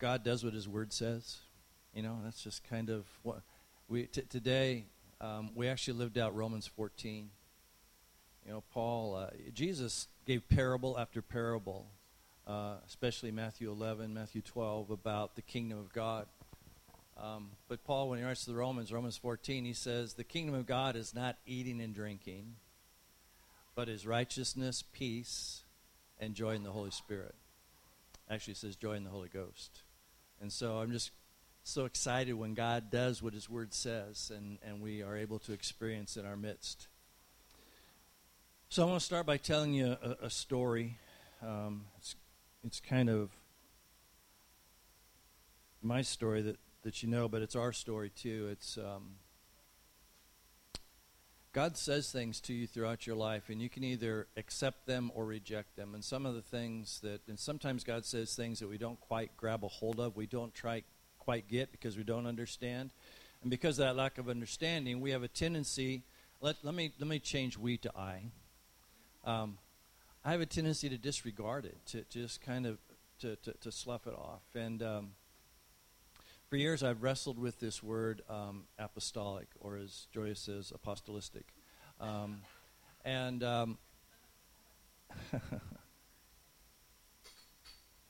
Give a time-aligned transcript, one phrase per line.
[0.00, 1.36] God does what His Word says.
[1.94, 3.42] You know, that's just kind of what
[3.88, 4.86] we t- today.
[5.20, 7.28] Um, we actually lived out Romans 14.
[8.46, 11.86] You know, Paul, uh, Jesus gave parable after parable,
[12.46, 16.26] uh, especially Matthew 11, Matthew 12, about the kingdom of God.
[17.22, 20.54] Um, but Paul, when he writes to the Romans, Romans 14, he says, The kingdom
[20.54, 22.54] of God is not eating and drinking,
[23.74, 25.64] but is righteousness, peace,
[26.18, 27.34] and joy in the Holy Spirit.
[28.30, 29.82] Actually, says joy in the Holy Ghost.
[30.40, 31.10] And so I'm just
[31.62, 35.52] so excited when God does what His Word says and, and we are able to
[35.52, 36.88] experience in our midst.
[38.68, 40.96] So I want to start by telling you a, a story.
[41.42, 42.14] Um, it's,
[42.64, 43.30] it's kind of
[45.82, 48.48] my story that that you know, but it's our story too.
[48.50, 49.16] It's um,
[51.52, 55.24] God says things to you throughout your life, and you can either accept them or
[55.24, 55.94] reject them.
[55.94, 59.36] And some of the things that, and sometimes God says things that we don't quite
[59.36, 60.84] grab a hold of, we don't try
[61.18, 62.92] quite get because we don't understand,
[63.42, 66.02] and because of that lack of understanding, we have a tendency.
[66.40, 68.30] Let let me let me change we to I.
[69.24, 69.58] Um,
[70.24, 72.78] I have a tendency to disregard it, to, to just kind of
[73.20, 75.10] to, to, to slough it off, and um,
[76.50, 81.44] for years, I've wrestled with this word um, apostolic, or as Joyce says, apostolistic.
[82.00, 82.40] Um,
[83.04, 83.78] and um,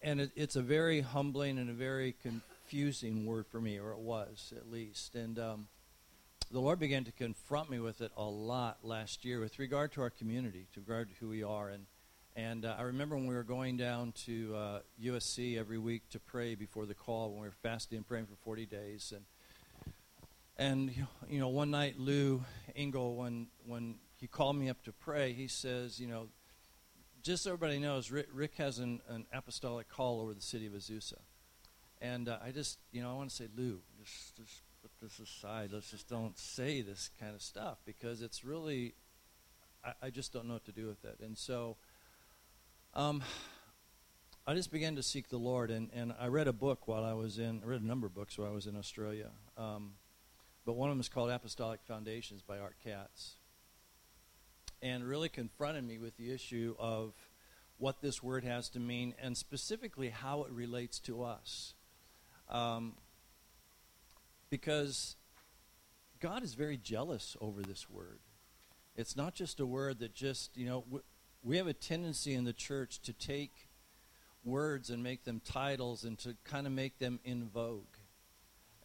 [0.03, 3.99] and it, it's a very humbling and a very confusing word for me, or it
[3.99, 5.15] was at least.
[5.15, 5.69] And um,
[6.51, 10.01] the Lord began to confront me with it a lot last year with regard to
[10.01, 11.69] our community, to regard to who we are.
[11.69, 11.85] And
[12.37, 16.21] and uh, I remember when we were going down to uh, USC every week to
[16.21, 19.13] pray before the call when we were fasting and praying for 40 days.
[19.15, 19.25] And
[20.57, 20.95] and
[21.29, 22.45] you know, one night Lou
[22.77, 26.29] Engle, when when he called me up to pray, he says, you know,
[27.23, 30.73] just so everybody knows, Rick, Rick has an, an, apostolic call over the city of
[30.73, 31.15] Azusa.
[32.01, 35.19] And uh, I just, you know, I want to say, Lou, just, just put this
[35.19, 35.71] aside.
[35.73, 38.95] Let's just don't say this kind of stuff because it's really,
[39.85, 41.21] I, I just don't know what to do with it.
[41.23, 41.77] And so
[42.95, 43.23] um,
[44.47, 47.13] I just began to seek the Lord, and, and I read a book while I
[47.13, 49.31] was in, I read a number of books while I was in Australia.
[49.57, 49.93] Um,
[50.67, 53.37] but one of them is called Apostolic Foundations by Art Katz.
[54.83, 57.13] And really confronted me with the issue of
[57.79, 61.75] what this word has to mean and specifically how it relates to us.
[62.49, 62.95] Um,
[64.49, 65.17] because
[66.19, 68.19] God is very jealous over this word.
[68.97, 70.85] It's not just a word that just, you know,
[71.43, 73.69] we have a tendency in the church to take
[74.45, 77.97] words and make them titles and to kind of make them in vogue.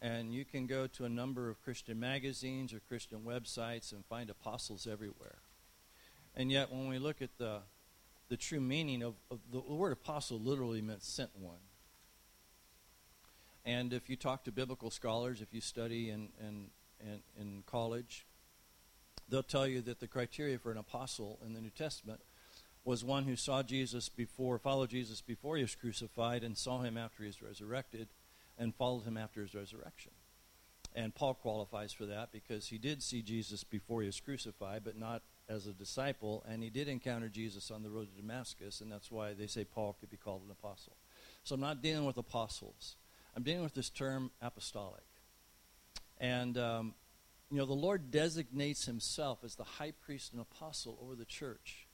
[0.00, 4.30] And you can go to a number of Christian magazines or Christian websites and find
[4.30, 5.38] apostles everywhere.
[6.34, 7.60] And yet, when we look at the,
[8.28, 11.56] the true meaning of, of the, word apostle, literally meant sent one.
[13.64, 16.66] And if you talk to biblical scholars, if you study in, in,
[17.00, 18.26] in, in college,
[19.28, 22.20] they'll tell you that the criteria for an apostle in the New Testament
[22.86, 26.96] was one who saw Jesus before, followed Jesus before he was crucified, and saw him
[26.96, 28.06] after he was resurrected,
[28.56, 30.12] and followed him after his resurrection.
[30.94, 34.96] And Paul qualifies for that because he did see Jesus before he was crucified, but
[34.96, 38.90] not as a disciple, and he did encounter Jesus on the road to Damascus, and
[38.90, 40.94] that's why they say Paul could be called an apostle.
[41.42, 42.94] So I'm not dealing with apostles.
[43.36, 45.02] I'm dealing with this term apostolic.
[46.18, 46.94] And, um,
[47.50, 51.85] you know, the Lord designates himself as the high priest and apostle over the church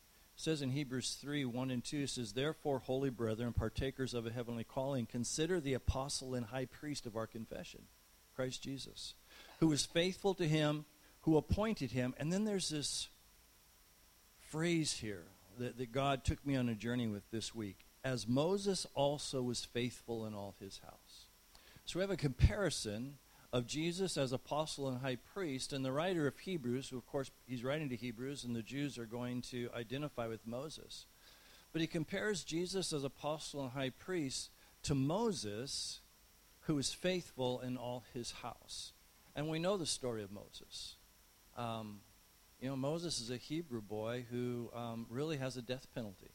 [0.42, 4.30] says in Hebrews 3 1 and 2, it says, Therefore, holy brethren, partakers of a
[4.30, 7.82] heavenly calling, consider the apostle and high priest of our confession,
[8.34, 9.14] Christ Jesus,
[9.60, 10.84] who was faithful to him
[11.22, 12.14] who appointed him.
[12.18, 13.08] And then there's this
[14.50, 15.24] phrase here
[15.58, 19.64] that, that God took me on a journey with this week as Moses also was
[19.64, 21.26] faithful in all his house.
[21.84, 23.18] So we have a comparison
[23.52, 25.72] of Jesus as apostle and high priest.
[25.72, 28.98] And the writer of Hebrews, who of course he's writing to Hebrews, and the Jews
[28.98, 31.06] are going to identify with Moses.
[31.72, 34.50] But he compares Jesus as apostle and high priest
[34.84, 36.00] to Moses,
[36.62, 38.92] who is faithful in all his house.
[39.34, 40.96] And we know the story of Moses.
[41.56, 42.00] Um,
[42.60, 46.30] you know, Moses is a Hebrew boy who um, really has a death penalty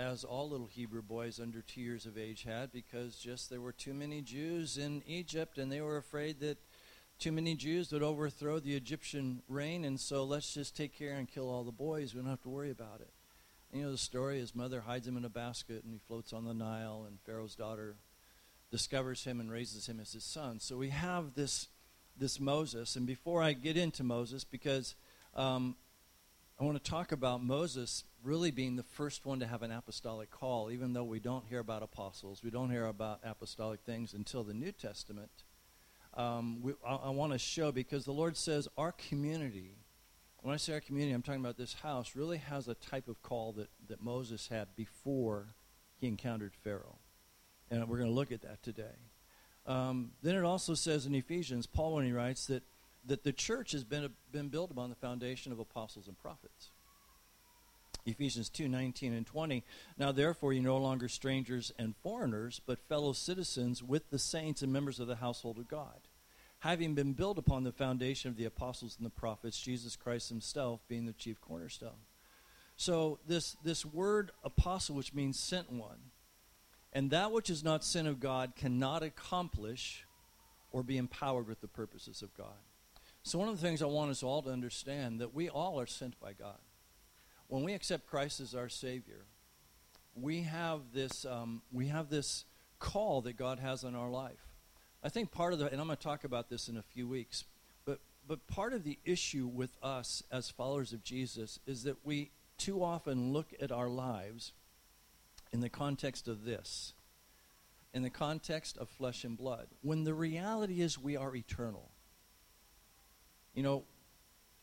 [0.00, 3.72] as all little Hebrew boys under two years of age had, because just there were
[3.72, 6.56] too many Jews in Egypt, and they were afraid that
[7.18, 11.28] too many Jews would overthrow the Egyptian reign, and so let's just take care and
[11.28, 12.14] kill all the boys.
[12.14, 13.10] We don't have to worry about it.
[13.70, 16.32] And you know the story: his mother hides him in a basket, and he floats
[16.32, 17.96] on the Nile, and Pharaoh's daughter
[18.70, 20.60] discovers him and raises him as his son.
[20.60, 21.68] So we have this
[22.16, 24.94] this Moses, and before I get into Moses, because
[25.34, 25.76] um,
[26.58, 30.30] I want to talk about Moses really being the first one to have an apostolic
[30.30, 34.44] call, even though we don't hear about apostles, we don't hear about apostolic things until
[34.44, 35.30] the New Testament.
[36.14, 39.76] Um, we, I, I want to show because the Lord says our community,
[40.42, 43.22] when I say our community, I'm talking about this house, really has a type of
[43.22, 45.54] call that, that Moses had before
[45.98, 46.98] he encountered Pharaoh.
[47.70, 48.96] And we're going to look at that today.
[49.66, 52.64] Um, then it also says in Ephesians, Paul, when he writes, that,
[53.06, 56.70] that the church has been, been built upon the foundation of apostles and prophets.
[58.06, 59.64] Ephesians 2 19 and 20.
[59.98, 64.72] Now, therefore, you're no longer strangers and foreigners, but fellow citizens with the saints and
[64.72, 66.08] members of the household of God,
[66.60, 70.80] having been built upon the foundation of the apostles and the prophets, Jesus Christ himself
[70.88, 72.04] being the chief cornerstone.
[72.76, 75.98] So, this, this word apostle, which means sent one,
[76.92, 80.06] and that which is not sent of God cannot accomplish
[80.72, 82.56] or be empowered with the purposes of God.
[83.22, 85.86] So, one of the things I want us all to understand that we all are
[85.86, 86.56] sent by God
[87.50, 89.24] when we accept Christ as our Savior,
[90.14, 92.44] we have this um, we have this
[92.78, 94.46] call that God has on our life.
[95.02, 97.08] I think part of the, and I'm going to talk about this in a few
[97.08, 97.44] weeks,
[97.84, 102.30] but but part of the issue with us as followers of Jesus is that we
[102.56, 104.52] too often look at our lives
[105.52, 106.92] in the context of this,
[107.92, 111.90] in the context of flesh and blood, when the reality is we are eternal.
[113.54, 113.84] You know,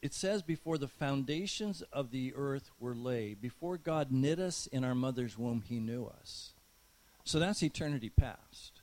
[0.01, 4.83] it says before the foundations of the earth were laid, before God knit us in
[4.83, 6.53] our mother's womb, he knew us.
[7.23, 8.81] So that's eternity past.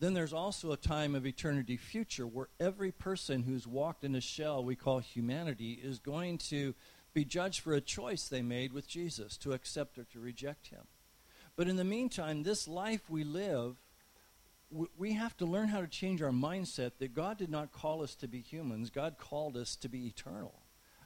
[0.00, 4.20] Then there's also a time of eternity future where every person who's walked in a
[4.20, 6.74] shell we call humanity is going to
[7.12, 10.82] be judged for a choice they made with Jesus to accept or to reject him.
[11.56, 13.76] But in the meantime, this life we live
[14.96, 18.14] we have to learn how to change our mindset that God did not call us
[18.16, 18.90] to be humans.
[18.90, 20.52] God called us to be eternal.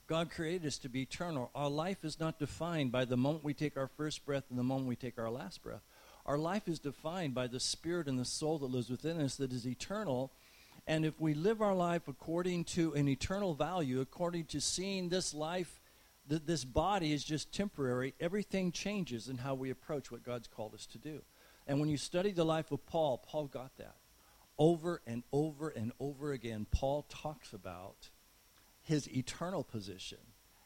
[0.06, 1.50] God created us to be eternal.
[1.54, 4.62] Our life is not defined by the moment we take our first breath and the
[4.62, 5.82] moment we take our last breath.
[6.24, 9.52] Our life is defined by the spirit and the soul that lives within us that
[9.52, 10.32] is eternal.
[10.86, 15.34] And if we live our life according to an eternal value, according to seeing this
[15.34, 15.80] life,
[16.26, 20.74] that this body is just temporary, everything changes in how we approach what God's called
[20.74, 21.22] us to do.
[21.68, 23.96] And when you study the life of Paul, Paul got that.
[24.58, 28.08] Over and over and over again, Paul talks about
[28.80, 30.18] his eternal position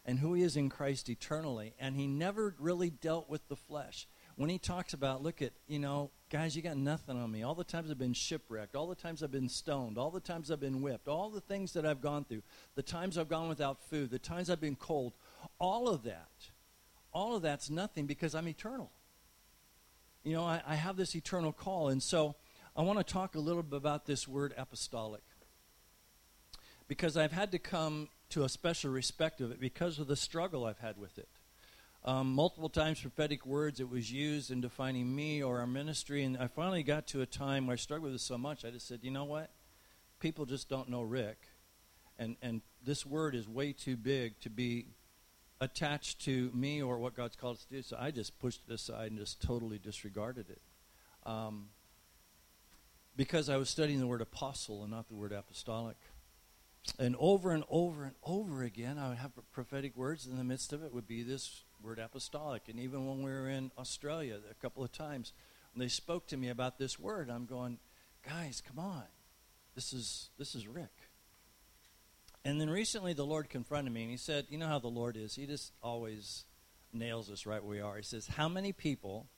[0.05, 1.75] and who he is in Christ eternally.
[1.79, 4.07] And he never really dealt with the flesh.
[4.37, 7.43] When he talks about, look at, you know, guys, you got nothing on me.
[7.43, 10.51] All the times I've been shipwrecked, all the times I've been stoned, all the times
[10.51, 12.43] I've been whipped, all the things that I've gone through,
[12.77, 15.13] the times I've gone without food, the times I've been cold,
[15.59, 16.31] all of that,
[17.13, 18.91] all of that's nothing because I'm eternal
[20.25, 21.89] you know, I, I have this eternal call.
[21.89, 22.37] And so
[22.77, 25.23] I want to talk a little bit about this word apostolic
[26.89, 30.65] because I've had to come to a special respect of it because of the struggle
[30.65, 31.29] I've had with it.
[32.05, 36.25] Um, multiple times, prophetic words, it was used in defining me or our ministry.
[36.25, 38.71] And I finally got to a time where I struggled with it so much, I
[38.71, 39.51] just said, you know what?
[40.19, 41.39] People just don't know Rick.
[42.19, 44.87] And, and this word is way too big to be
[45.63, 47.83] attached to me or what God's called us to do.
[47.83, 50.61] So I just pushed it aside and just totally disregarded it.
[51.25, 51.69] Um,
[53.17, 55.97] because I was studying the word apostle and not the word apostolic.
[56.99, 60.27] And over and over and over again, I would have prophetic words.
[60.27, 62.63] In the midst of it would be this word apostolic.
[62.69, 65.33] And even when we were in Australia a couple of times,
[65.73, 67.79] when they spoke to me about this word, I'm going,
[68.29, 69.05] guys, come on.
[69.77, 70.91] This is, this is Rick.
[72.45, 75.17] And then recently the Lord confronted me and he said, You know how the Lord
[75.17, 75.35] is?
[75.35, 76.45] He just always
[76.93, 77.97] nails us right where we are.
[77.97, 79.29] He says, How many people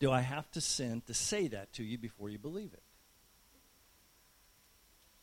[0.00, 2.82] do I have to send to say that to you before you believe it?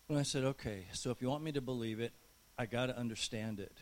[0.10, 2.14] And I said, Okay, so if you want me to believe it,
[2.58, 3.78] I got to understand it.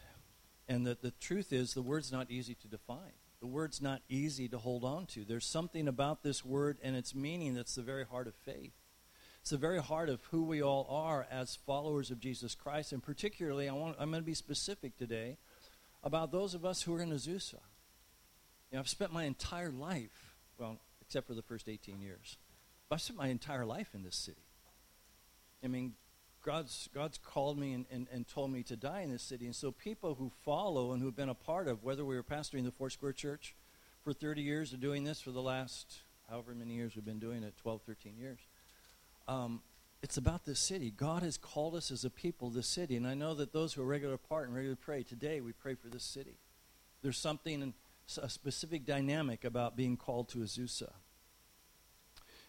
[0.68, 3.13] And that the truth is, the word's not easy to define.
[3.39, 5.24] The word's not easy to hold on to.
[5.24, 8.74] There's something about this word and its meaning that's the very heart of faith.
[9.50, 12.94] It's the very heart of who we all are as followers of Jesus Christ.
[12.94, 15.38] And particularly, I want, I'm going to be specific today
[16.03, 17.53] about those of us who are in Azusa.
[17.53, 22.38] You know, I've spent my entire life, well, except for the first 18 years,
[22.88, 24.46] but I've spent my entire life in this city.
[25.63, 25.94] I mean,
[26.46, 29.48] God's, God's called me and, and, and told me to die in this city.
[29.48, 32.65] And so people who follow and who've been a part of, whether we were pastoring
[32.65, 33.56] the Four Square Church
[34.03, 37.41] for 30 years or doing this for the last however many years we've been doing
[37.41, 38.38] it, 12, 13 years,
[39.30, 39.62] um,
[40.02, 40.92] it's about this city.
[40.92, 42.96] God has called us as a people, this city.
[42.96, 45.76] And I know that those who are regular part and regular pray, today we pray
[45.76, 46.40] for this city.
[47.04, 47.74] There's something,
[48.22, 50.92] a specific dynamic about being called to Azusa.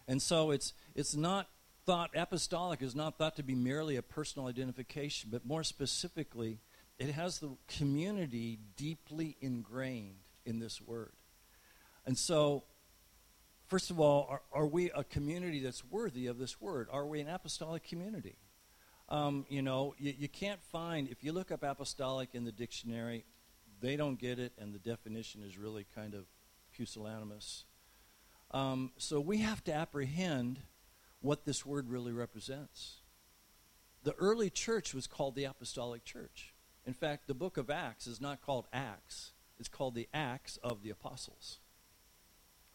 [0.07, 1.49] And so it's, it's not
[1.85, 6.59] thought, apostolic is not thought to be merely a personal identification, but more specifically,
[6.97, 11.13] it has the community deeply ingrained in this word.
[12.07, 12.63] And so,
[13.71, 16.89] first of all, are, are we a community that's worthy of this word?
[16.91, 18.35] Are we an apostolic community?
[19.07, 23.23] Um, you know, you, you can't find, if you look up apostolic in the dictionary,
[23.79, 26.25] they don't get it, and the definition is really kind of
[26.77, 27.63] pusillanimous.
[28.51, 30.59] Um, so we have to apprehend
[31.21, 32.97] what this word really represents.
[34.03, 36.53] The early church was called the apostolic church.
[36.85, 40.83] In fact, the book of Acts is not called Acts, it's called the Acts of
[40.83, 41.59] the Apostles.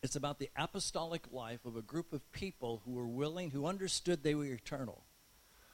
[0.02, 4.22] It's about the apostolic life of a group of people who were willing, who understood
[4.22, 5.04] they were eternal,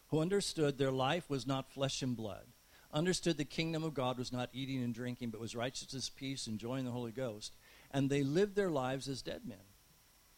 [0.09, 2.47] who understood their life was not flesh and blood,
[2.93, 6.59] understood the kingdom of God was not eating and drinking, but was righteousness, peace, and
[6.59, 7.57] joy in the Holy Ghost,
[7.91, 9.59] and they lived their lives as dead men.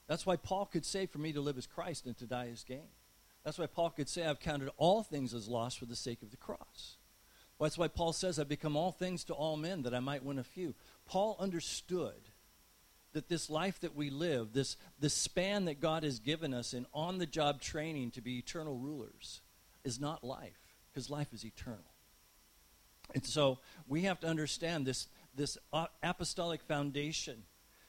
[0.07, 2.65] That's why Paul could say, For me to live as Christ and to die as
[2.65, 2.89] gain.
[3.45, 6.31] That's why Paul could say, I've counted all things as loss for the sake of
[6.31, 6.97] the cross.
[7.61, 10.39] That's why Paul says, I've become all things to all men that I might win
[10.39, 10.75] a few.
[11.07, 12.31] Paul understood
[13.15, 16.85] that this life that we live, this, this span that God has given us in
[16.93, 19.41] on the job training to be eternal rulers,
[19.85, 20.59] is not life,
[20.93, 21.95] because life is eternal.
[23.15, 25.57] And so we have to understand this, this
[26.03, 27.45] apostolic foundation,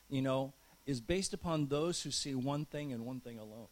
[0.10, 0.54] you know,
[0.86, 3.68] is based upon those who see one thing and one thing alone.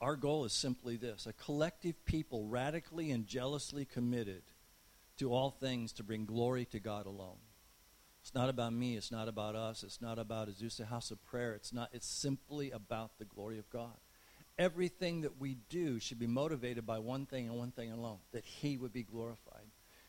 [0.00, 4.42] Our goal is simply this a collective people radically and jealously committed
[5.18, 7.36] to all things to bring glory to God alone.
[8.22, 11.54] It's not about me, it's not about us, it's not about Azusa House of Prayer.
[11.54, 13.96] It's not it's simply about the glory of God.
[14.58, 18.44] Everything that we do should be motivated by one thing and one thing alone, that
[18.44, 19.66] he would be glorified.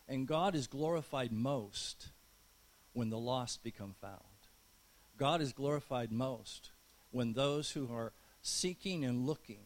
[0.09, 2.09] And God is glorified most
[2.91, 4.19] when the lost become found.
[5.17, 6.71] God is glorified most
[7.11, 9.63] when those who are seeking and looking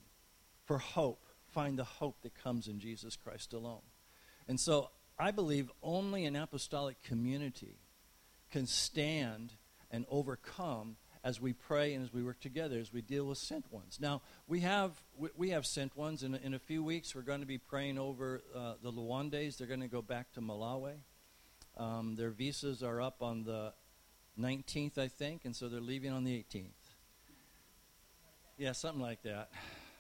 [0.66, 3.82] for hope find the hope that comes in Jesus Christ alone.
[4.48, 7.78] And so I believe only an apostolic community
[8.56, 9.52] can stand
[9.92, 10.96] and overcome
[11.26, 13.98] as we pray and as we work together, as we deal with sent ones.
[14.00, 14.94] Now, we have,
[15.36, 16.24] we have sent ones.
[16.24, 19.58] In, in a few weeks, we're going to be praying over uh, the Luandes.
[19.58, 20.94] They're going to go back to Malawi.
[21.76, 23.74] Um, their visas are up on the
[24.40, 26.70] 19th, I think, and so they're leaving on the 18th.
[28.58, 29.50] Yeah, something like that.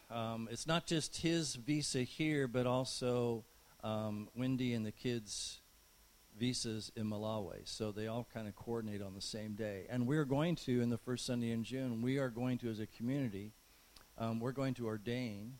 [0.09, 3.43] Um, it's not just his visa here, but also
[3.83, 5.59] um, Wendy and the kids'
[6.37, 7.61] visas in Malawi.
[7.63, 9.85] So they all kind of coordinate on the same day.
[9.89, 12.79] And we're going to, in the first Sunday in June, we are going to, as
[12.79, 13.53] a community,
[14.17, 15.55] um, we're going to ordain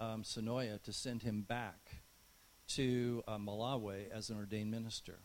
[0.00, 2.02] um, Sonoya to send him back
[2.68, 5.20] to uh, Malawi as an ordained minister.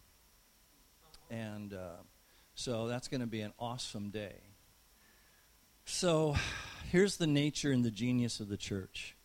[1.30, 2.04] And uh,
[2.56, 4.42] so that's going to be an awesome day.
[5.86, 6.36] So
[6.92, 9.17] here's the nature and the genius of the church.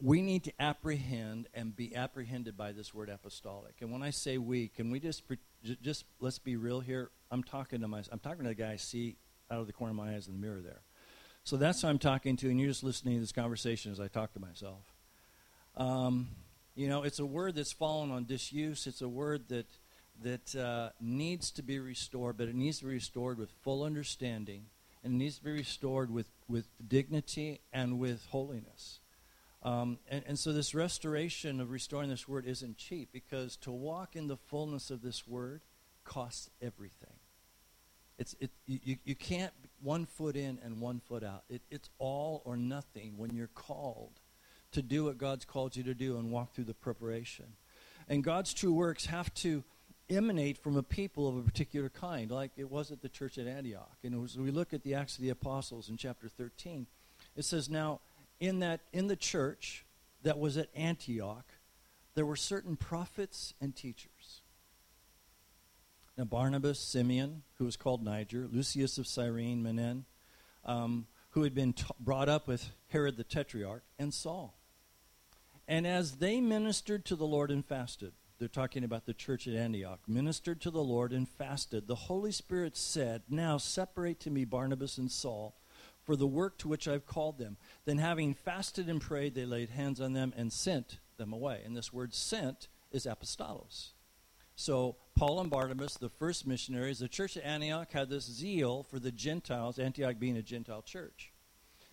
[0.00, 3.76] We need to apprehend and be apprehended by this word apostolic.
[3.80, 5.24] And when I say we, can we just
[5.82, 7.10] just let's be real here?
[7.30, 9.16] I'm talking to my I'm talking to the guy I see
[9.50, 10.82] out of the corner of my eyes in the mirror there.
[11.42, 14.08] So that's who I'm talking to, and you're just listening to this conversation as I
[14.08, 14.82] talk to myself.
[15.76, 16.28] Um,
[16.74, 18.86] you know, it's a word that's fallen on disuse.
[18.86, 19.66] It's a word that
[20.22, 24.66] that uh, needs to be restored, but it needs to be restored with full understanding
[25.02, 29.00] and it needs to be restored with, with dignity and with holiness.
[29.62, 34.14] Um, and, and so, this restoration of restoring this word isn't cheap because to walk
[34.14, 35.62] in the fullness of this word
[36.04, 37.16] costs everything.
[38.18, 41.44] It's, it, you, you can't one foot in and one foot out.
[41.48, 44.20] It, it's all or nothing when you're called
[44.72, 47.46] to do what God's called you to do and walk through the preparation.
[48.08, 49.64] And God's true works have to
[50.10, 53.46] emanate from a people of a particular kind, like it was at the church at
[53.46, 53.98] Antioch.
[54.02, 56.86] And as we look at the Acts of the Apostles in chapter 13,
[57.36, 58.00] it says, Now,
[58.40, 59.84] in that in the church
[60.22, 61.46] that was at Antioch,
[62.14, 64.42] there were certain prophets and teachers.
[66.16, 70.02] Now, Barnabas, Simeon, who was called Niger, Lucius of Cyrene, Manaen,
[70.64, 74.58] um, who had been t- brought up with Herod the Tetrarch, and Saul.
[75.68, 79.54] And as they ministered to the Lord and fasted, they're talking about the church at
[79.54, 81.86] Antioch, ministered to the Lord and fasted.
[81.86, 85.54] The Holy Spirit said, Now separate to me Barnabas and Saul
[86.08, 87.58] for the work to which I've called them.
[87.84, 91.60] Then, having fasted and prayed, they laid hands on them and sent them away.
[91.66, 93.90] And this word sent is apostolos.
[94.56, 98.98] So, Paul and Barnabas, the first missionaries, the church at Antioch had this zeal for
[98.98, 101.30] the Gentiles, Antioch being a Gentile church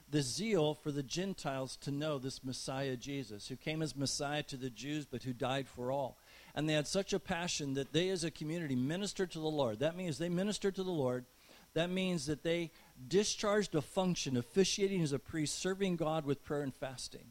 [0.08, 4.56] the zeal for the Gentiles to know this Messiah Jesus, who came as Messiah to
[4.56, 6.20] the Jews, but who died for all
[6.56, 9.80] and they had such a passion that they as a community ministered to the Lord.
[9.80, 11.26] That means they ministered to the Lord.
[11.74, 12.72] That means that they
[13.08, 17.26] discharged a function, officiating as a priest, serving God with prayer and fasting.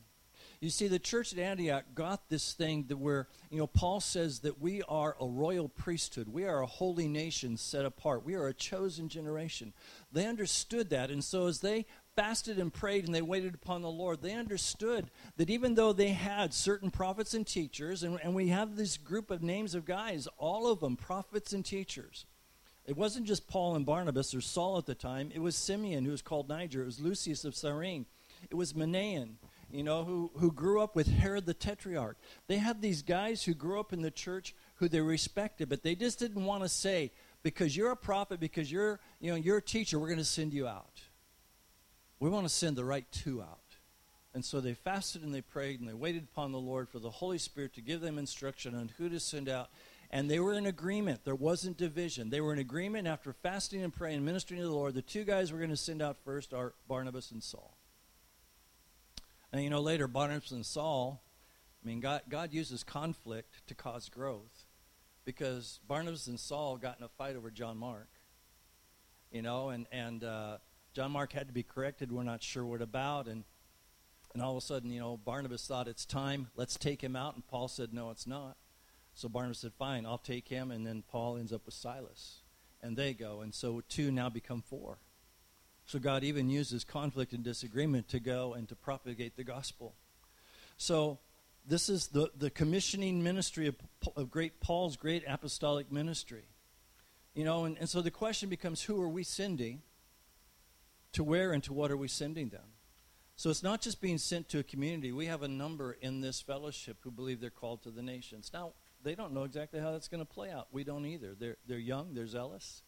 [0.60, 4.38] You see, the church at Antioch got this thing that where, you know, Paul says
[4.40, 6.28] that we are a royal priesthood.
[6.28, 8.24] We are a holy nation set apart.
[8.24, 9.74] We are a chosen generation.
[10.10, 11.10] They understood that.
[11.10, 11.84] And so as they
[12.16, 16.10] fasted and prayed and they waited upon the Lord, they understood that even though they
[16.10, 20.28] had certain prophets and teachers, and, and we have this group of names of guys,
[20.38, 22.24] all of them prophets and teachers.
[22.86, 25.30] It wasn't just Paul and Barnabas or Saul at the time.
[25.34, 26.82] It was Simeon, who was called Niger.
[26.82, 28.06] It was Lucius of Cyrene.
[28.50, 29.36] It was Manaen,
[29.70, 32.18] you know, who, who grew up with Herod the Tetrarch.
[32.46, 35.94] They had these guys who grew up in the church who they respected, but they
[35.94, 37.10] just didn't want to say,
[37.42, 40.52] because you're a prophet, because you're, you know, you're a teacher, we're going to send
[40.52, 41.00] you out.
[42.20, 43.60] We want to send the right two out.
[44.34, 47.10] And so they fasted and they prayed and they waited upon the Lord for the
[47.10, 49.70] Holy Spirit to give them instruction on who to send out.
[50.14, 51.24] And they were in agreement.
[51.24, 52.30] There wasn't division.
[52.30, 54.94] They were in agreement after fasting and praying and ministering to the Lord.
[54.94, 57.76] The two guys we're going to send out first are Barnabas and Saul.
[59.52, 61.20] And you know, later, Barnabas and Saul,
[61.82, 64.66] I mean, God, God uses conflict to cause growth
[65.24, 68.06] because Barnabas and Saul got in a fight over John Mark.
[69.32, 70.58] You know, and, and uh,
[70.92, 72.12] John Mark had to be corrected.
[72.12, 73.26] We're not sure what about.
[73.26, 73.42] And,
[74.32, 76.50] and all of a sudden, you know, Barnabas thought it's time.
[76.54, 77.34] Let's take him out.
[77.34, 78.56] And Paul said, no, it's not.
[79.14, 80.70] So Barnabas said, fine, I'll take him.
[80.70, 82.40] And then Paul ends up with Silas.
[82.82, 83.40] And they go.
[83.40, 84.98] And so two now become four.
[85.86, 89.94] So God even uses conflict and disagreement to go and to propagate the gospel.
[90.76, 91.18] So
[91.66, 93.76] this is the, the commissioning ministry of,
[94.16, 96.44] of great Paul's great apostolic ministry.
[97.34, 99.82] You know, and, and so the question becomes who are we sending?
[101.14, 102.74] to where and to what are we sending them?
[103.36, 105.10] So it's not just being sent to a community.
[105.10, 108.50] We have a number in this fellowship who believe they're called to the nations.
[108.52, 110.68] Now, they don't know exactly how that's going to play out.
[110.72, 111.34] We don't either.
[111.38, 112.82] They're, they're young, they're zealous.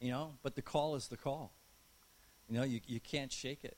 [0.00, 1.52] You know, but the call is the call.
[2.48, 3.76] You know, you, you can't shake it.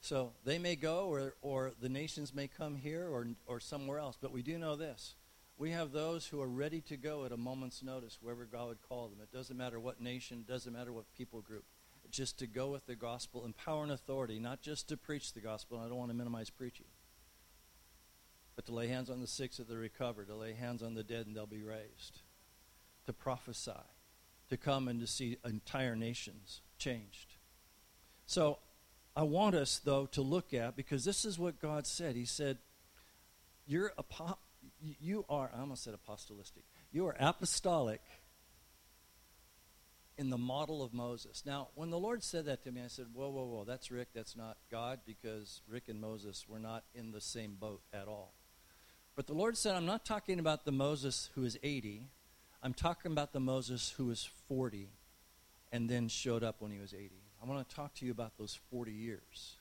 [0.00, 4.16] So they may go, or, or the nations may come here or, or somewhere else.
[4.20, 5.14] But we do know this.
[5.58, 8.82] We have those who are ready to go at a moment's notice, wherever God would
[8.88, 9.18] call them.
[9.22, 11.64] It doesn't matter what nation, doesn't matter what people group
[12.10, 15.40] just to go with the gospel in power and authority, not just to preach the
[15.40, 15.78] gospel.
[15.78, 16.86] I don't want to minimize preaching,
[18.60, 21.02] but to lay hands on the sick so they recover, to lay hands on the
[21.02, 22.20] dead and they'll be raised,
[23.06, 23.70] to prophesy,
[24.50, 27.36] to come and to see entire nations changed.
[28.26, 28.58] So
[29.16, 32.16] I want us, though, to look at, because this is what God said.
[32.16, 32.58] He said,
[33.66, 34.36] You're apo-
[34.82, 38.02] you are, I almost said apostolistic, you are apostolic
[40.18, 41.44] in the model of Moses.
[41.46, 44.08] Now, when the Lord said that to me, I said, Whoa, whoa, whoa, that's Rick,
[44.14, 48.34] that's not God, because Rick and Moses were not in the same boat at all.
[49.20, 52.04] But the Lord said, I'm not talking about the Moses who is 80,
[52.62, 54.88] I'm talking about the Moses who was 40
[55.70, 57.10] and then showed up when he was 80.
[57.42, 59.56] I want to talk to you about those 40 years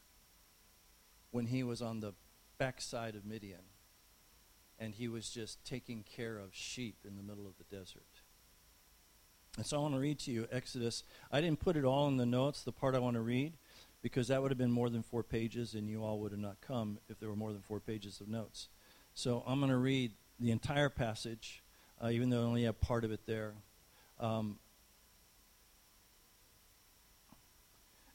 [1.32, 2.13] when he was on the
[2.58, 3.65] backside of Midian
[4.80, 8.22] and he was just taking care of sheep in the middle of the desert.
[9.58, 11.04] And so I want to read to you Exodus.
[11.34, 13.58] I didn't put it all in the notes, the part I want to read,
[14.02, 16.62] because that would have been more than four pages, and you all would have not
[16.62, 18.69] come if there were more than four pages of notes.
[19.19, 21.62] So I'm going to read the entire passage,
[22.01, 23.51] uh, even though I only have part of it there.
[24.17, 24.60] Um,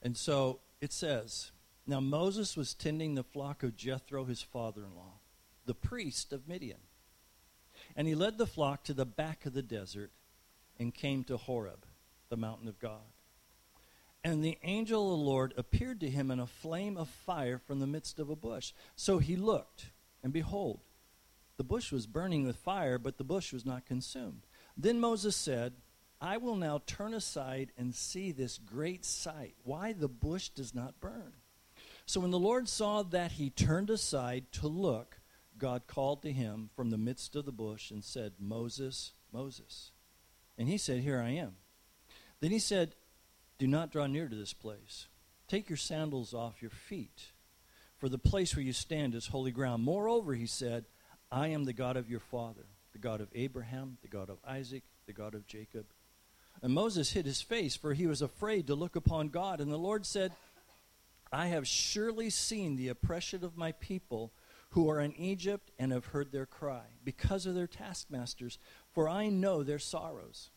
[0.02, 1.50] and so it says
[1.86, 5.18] Now Moses was tending the flock of Jethro, his father in law,
[5.66, 6.78] the priest of Midian.
[7.94, 10.10] And he led the flock to the back of the desert
[10.80, 11.84] and came to Horeb,
[12.30, 13.12] the mountain of God.
[14.24, 17.80] And the angel of the Lord appeared to him in a flame of fire from
[17.80, 18.72] the midst of a bush.
[18.96, 19.90] So he looked,
[20.22, 20.80] and behold,
[21.56, 24.46] the bush was burning with fire, but the bush was not consumed.
[24.76, 25.74] Then Moses said,
[26.20, 31.00] I will now turn aside and see this great sight, why the bush does not
[31.00, 31.34] burn.
[32.06, 35.20] So when the Lord saw that he turned aside to look,
[35.58, 39.92] God called to him from the midst of the bush and said, Moses, Moses.
[40.58, 41.56] And he said, Here I am.
[42.40, 42.94] Then he said,
[43.58, 45.06] Do not draw near to this place.
[45.48, 47.32] Take your sandals off your feet,
[47.98, 49.82] for the place where you stand is holy ground.
[49.82, 50.86] Moreover, he said,
[51.30, 54.84] I am the God of your father, the God of Abraham, the God of Isaac,
[55.06, 55.86] the God of Jacob.
[56.62, 59.60] And Moses hid his face, for he was afraid to look upon God.
[59.60, 60.32] And the Lord said,
[61.32, 64.32] I have surely seen the oppression of my people
[64.70, 68.58] who are in Egypt and have heard their cry because of their taskmasters,
[68.92, 70.50] for I know their sorrows.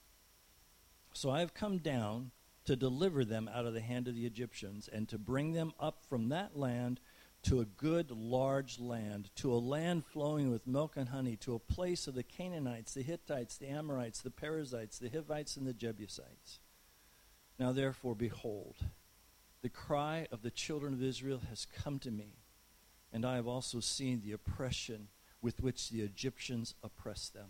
[1.14, 2.32] So I have come down
[2.66, 6.04] to deliver them out of the hand of the Egyptians and to bring them up
[6.08, 7.00] from that land
[7.48, 11.60] to a good large land, to a land flowing with milk and honey, to a
[11.60, 16.60] place of the Canaanites, the Hittites, the Amorites, the Perizzites, the Hivites, and the Jebusites.
[17.60, 18.76] Now therefore, behold,
[19.62, 22.38] the cry of the children of Israel has come to me
[23.12, 25.08] and I have also seen the oppression
[25.42, 27.50] with which the Egyptians oppress them.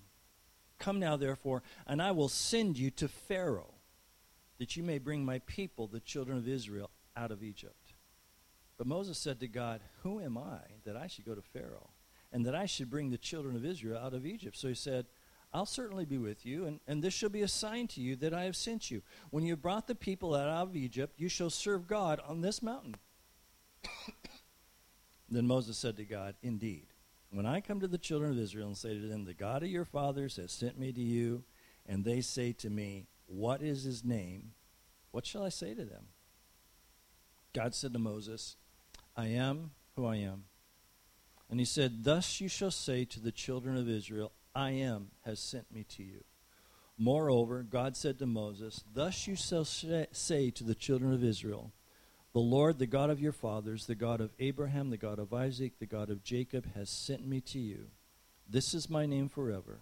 [0.79, 3.73] Come now, therefore, and I will send you to Pharaoh,
[4.59, 7.86] that you may bring my people, the children of Israel, out of Egypt.
[8.77, 11.89] But Moses said to God, Who am I that I should go to Pharaoh,
[12.31, 14.55] and that I should bring the children of Israel out of Egypt?
[14.55, 15.07] So he said,
[15.53, 18.33] I'll certainly be with you, and, and this shall be a sign to you that
[18.33, 19.01] I have sent you.
[19.31, 22.61] When you have brought the people out of Egypt, you shall serve God on this
[22.61, 22.95] mountain.
[25.29, 26.87] then Moses said to God, Indeed,
[27.31, 29.69] when I come to the children of Israel and say to them, The God of
[29.69, 31.43] your fathers has sent me to you,
[31.85, 34.51] and they say to me, What is his name?
[35.11, 36.07] What shall I say to them?
[37.53, 38.57] God said to Moses,
[39.17, 40.43] I am who I am.
[41.49, 45.39] And he said, Thus you shall say to the children of Israel, I am has
[45.39, 46.23] sent me to you.
[46.99, 51.71] Moreover, God said to Moses, Thus you shall say to the children of Israel,
[52.33, 55.79] The Lord, the God of your fathers, the God of Abraham, the God of Isaac,
[55.79, 57.87] the God of Jacob, has sent me to you.
[58.49, 59.79] This is my name forever,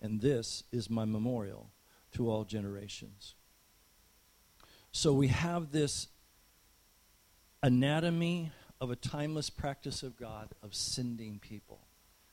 [0.00, 1.70] and this is my memorial
[2.12, 3.34] to all generations.
[4.92, 6.08] So we have this
[7.62, 8.50] anatomy
[8.82, 11.86] of a timeless practice of God of sending people.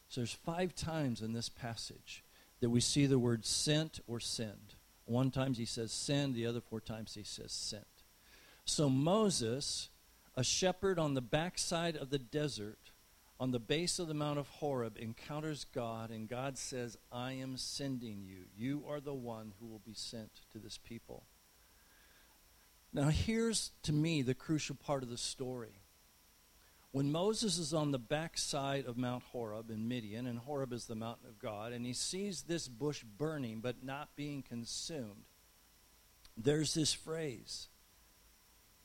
[0.07, 2.23] So there's five times in this passage
[2.59, 4.73] that we see the word sent or send.
[5.05, 7.85] One time he says send, the other four times he says sent.
[8.65, 9.89] So Moses,
[10.35, 12.93] a shepherd on the backside of the desert,
[13.39, 17.57] on the base of the Mount of Horeb, encounters God, and God says, I am
[17.57, 18.45] sending you.
[18.57, 21.25] You are the one who will be sent to this people.
[22.91, 25.83] Now, here's to me the crucial part of the story.
[26.91, 30.95] When Moses is on the backside of Mount Horeb in Midian, and Horeb is the
[30.95, 35.25] mountain of God, and he sees this bush burning but not being consumed,
[36.35, 37.67] there's this phrase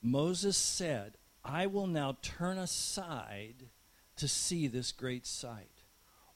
[0.02, 3.70] Moses said, I will now turn aside
[4.16, 5.82] to see this great sight.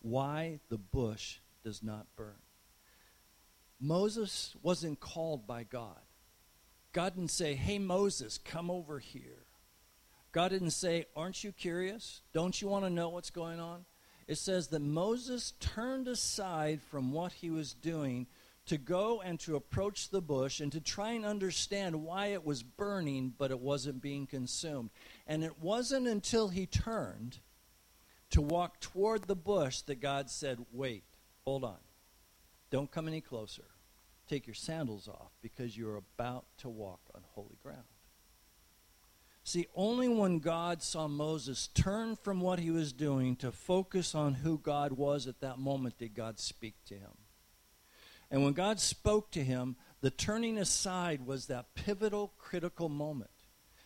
[0.01, 2.41] Why the bush does not burn.
[3.81, 6.01] Moses wasn't called by God.
[6.93, 9.48] God didn't say, Hey, Moses, come over here.
[10.39, 12.23] God didn't say, Aren't you curious?
[12.33, 13.85] Don't you want to know what's going on?
[14.29, 18.29] It says that Moses turned aside from what he was doing
[18.67, 22.63] to go and to approach the bush and to try and understand why it was
[22.63, 24.91] burning, but it wasn't being consumed.
[25.27, 27.41] And it wasn't until he turned
[28.31, 31.03] to walk toward the bush that God said, Wait,
[31.45, 31.81] hold on.
[32.71, 33.65] Don't come any closer.
[34.29, 37.83] Take your sandals off because you're about to walk on holy ground.
[39.49, 44.35] See, only when God saw Moses turn from what he was doing to focus on
[44.35, 47.13] who God was at that moment did God speak to him.
[48.31, 53.31] And when God spoke to him, the turning aside was that pivotal, critical moment.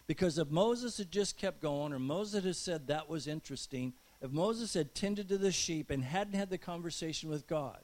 [0.08, 4.32] Because if Moses had just kept going, or Moses had said that was interesting, if
[4.32, 7.78] Moses had tended to the sheep and hadn't had the conversation with God,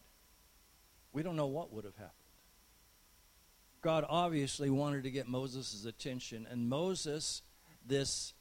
[1.13, 2.15] we don't know what would have happened.
[3.83, 7.43] God obviously wanted to get Moses' attention, and Moses
[7.89, 8.35] this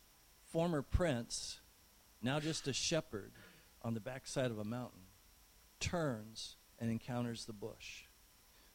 [0.51, 1.59] former prince,
[2.21, 3.31] now just a shepherd
[3.81, 5.01] on the backside of a mountain,
[5.79, 8.03] turns and encounters the bush.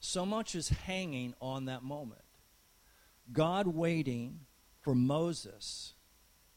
[0.00, 2.22] So much is hanging on that moment.
[3.32, 4.40] God waiting
[4.80, 5.94] for Moses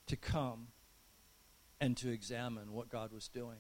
[0.08, 0.67] to come
[1.80, 3.60] and to examine what God was doing.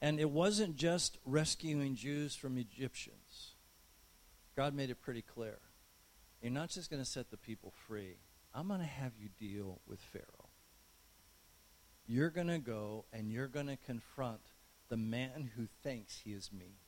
[0.00, 3.54] And it wasn't just rescuing Jews from Egyptians.
[4.56, 5.58] God made it pretty clear.
[6.40, 8.16] You're not just going to set the people free,
[8.56, 10.48] I'm going to have you deal with Pharaoh.
[12.06, 14.40] You're going to go and you're going to confront
[14.88, 16.78] the man who thinks he is me.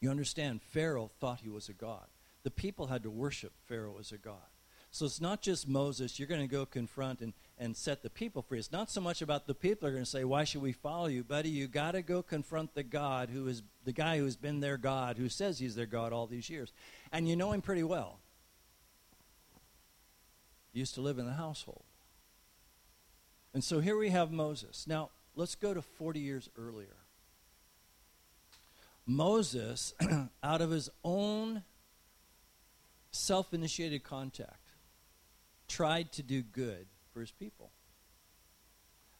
[0.00, 2.06] You understand, Pharaoh thought he was a god.
[2.44, 4.48] The people had to worship Pharaoh as a god.
[4.90, 8.40] So it's not just Moses, you're going to go confront and, and set the people
[8.40, 8.58] free.
[8.58, 11.06] It's not so much about the people are going to say, Why should we follow
[11.06, 11.50] you, buddy?
[11.50, 15.18] You got to go confront the God who is the guy who's been their God,
[15.18, 16.72] who says he's their God all these years.
[17.12, 18.18] And you know him pretty well
[20.72, 21.84] used to live in the household.
[23.52, 24.86] And so here we have Moses.
[24.86, 26.96] Now, let's go to 40 years earlier.
[29.06, 29.94] Moses,
[30.42, 31.64] out of his own
[33.10, 34.54] self initiated contact,
[35.66, 37.70] tried to do good for his people.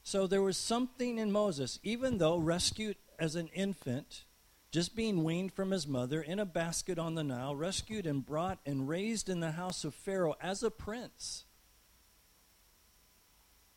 [0.03, 4.25] So there was something in Moses, even though rescued as an infant,
[4.71, 8.59] just being weaned from his mother in a basket on the Nile, rescued and brought
[8.65, 11.45] and raised in the house of Pharaoh as a prince.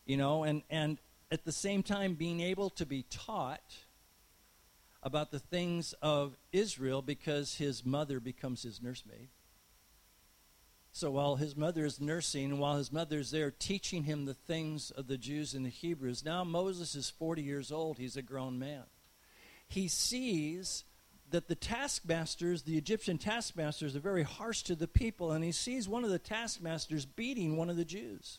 [0.06, 1.00] You know, and, and
[1.32, 3.78] at the same time being able to be taught
[5.02, 9.30] about the things of Israel because his mother becomes his nursemaid.
[10.92, 14.92] So while his mother is nursing, while his mother is there teaching him the things
[14.92, 17.98] of the Jews and the Hebrews, now Moses is 40 years old.
[17.98, 18.84] He's a grown man.
[19.74, 20.84] He sees
[21.32, 25.90] that the taskmasters, the Egyptian taskmasters, are very harsh to the people, and he sees
[25.90, 28.38] one of the taskmasters beating one of the Jews.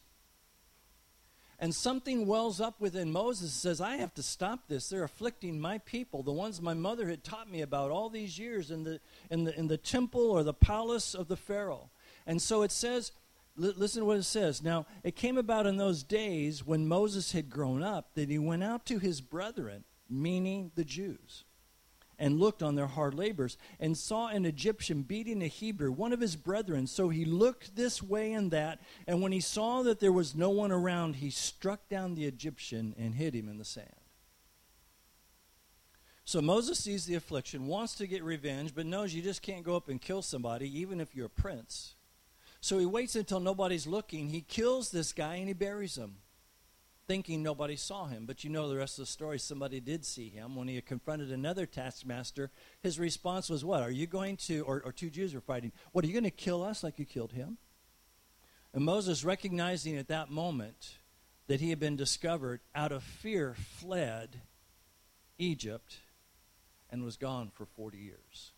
[1.59, 4.89] And something wells up within Moses says, I have to stop this.
[4.89, 8.71] They're afflicting my people, the ones my mother had taught me about all these years
[8.71, 11.91] in the, in the, in the temple or the palace of the Pharaoh.
[12.29, 13.11] And so it says,
[13.57, 14.63] listen to what it says.
[14.63, 18.63] Now, it came about in those days when Moses had grown up that he went
[18.63, 19.83] out to his brethren,
[20.15, 21.45] meaning the Jews
[22.19, 26.21] and looked on their hard labors, and saw an Egyptian beating a Hebrew, one of
[26.21, 26.87] his brethren.
[26.87, 30.51] So he looked this way and that, and when he saw that there was no
[30.51, 33.89] one around, he struck down the Egyptian and hid him in the sand.
[36.25, 39.77] So Moses sees the affliction, wants to get revenge, but knows you just can't go
[39.77, 41.97] up and kill somebody, even if you're a prince.
[42.61, 44.29] So he waits until nobody's looking.
[44.31, 46.17] He kills this guy and he buries him
[47.07, 48.27] thinking nobody saw him.
[48.27, 49.39] But you know the rest of the story.
[49.39, 50.57] Somebody did see him.
[50.57, 52.51] When he confronted another taskmaster,
[52.83, 53.83] his response was, What?
[53.83, 56.31] Are you going to, or, or two Jews were fighting, What, are you going to
[56.31, 57.59] kill us like you killed him?
[58.73, 60.97] And Moses, recognizing at that moment
[61.47, 64.41] that he had been discovered, out of fear fled
[65.39, 65.99] Egypt
[66.91, 68.53] and was gone for 40 years.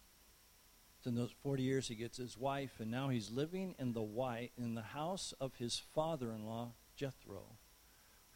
[1.03, 4.03] So in those 40 years, he gets his wife, and now he's living in the
[4.03, 7.56] white in the house of his father-in-law Jethro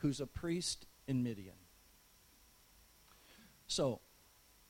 [0.00, 1.54] who's a priest in Midian.
[3.66, 4.00] So,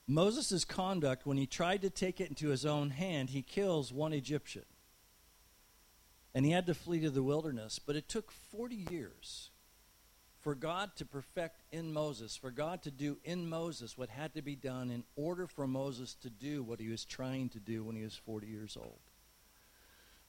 [0.07, 4.13] Moses' conduct, when he tried to take it into his own hand, he kills one
[4.13, 4.65] Egyptian.
[6.35, 7.79] And he had to flee to the wilderness.
[7.79, 9.51] But it took 40 years
[10.41, 14.43] for God to perfect in Moses, for God to do in Moses what had to
[14.43, 17.97] be done in order for Moses to do what he was trying to do when
[17.97, 19.01] he was 40 years old.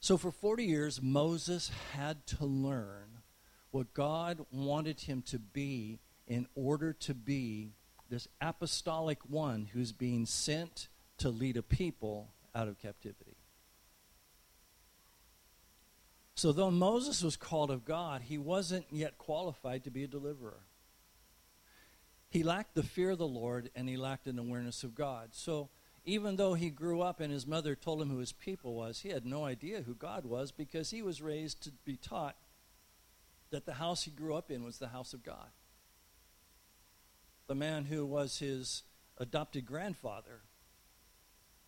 [0.00, 3.21] So for 40 years, Moses had to learn
[3.72, 7.72] what God wanted him to be in order to be
[8.08, 13.36] this apostolic one who's being sent to lead a people out of captivity.
[16.34, 20.60] So, though Moses was called of God, he wasn't yet qualified to be a deliverer.
[22.28, 25.30] He lacked the fear of the Lord and he lacked an awareness of God.
[25.32, 25.68] So,
[26.04, 29.10] even though he grew up and his mother told him who his people was, he
[29.10, 32.36] had no idea who God was because he was raised to be taught
[33.52, 35.50] that the house he grew up in was the house of God.
[37.46, 38.82] The man who was his
[39.18, 40.40] adopted grandfather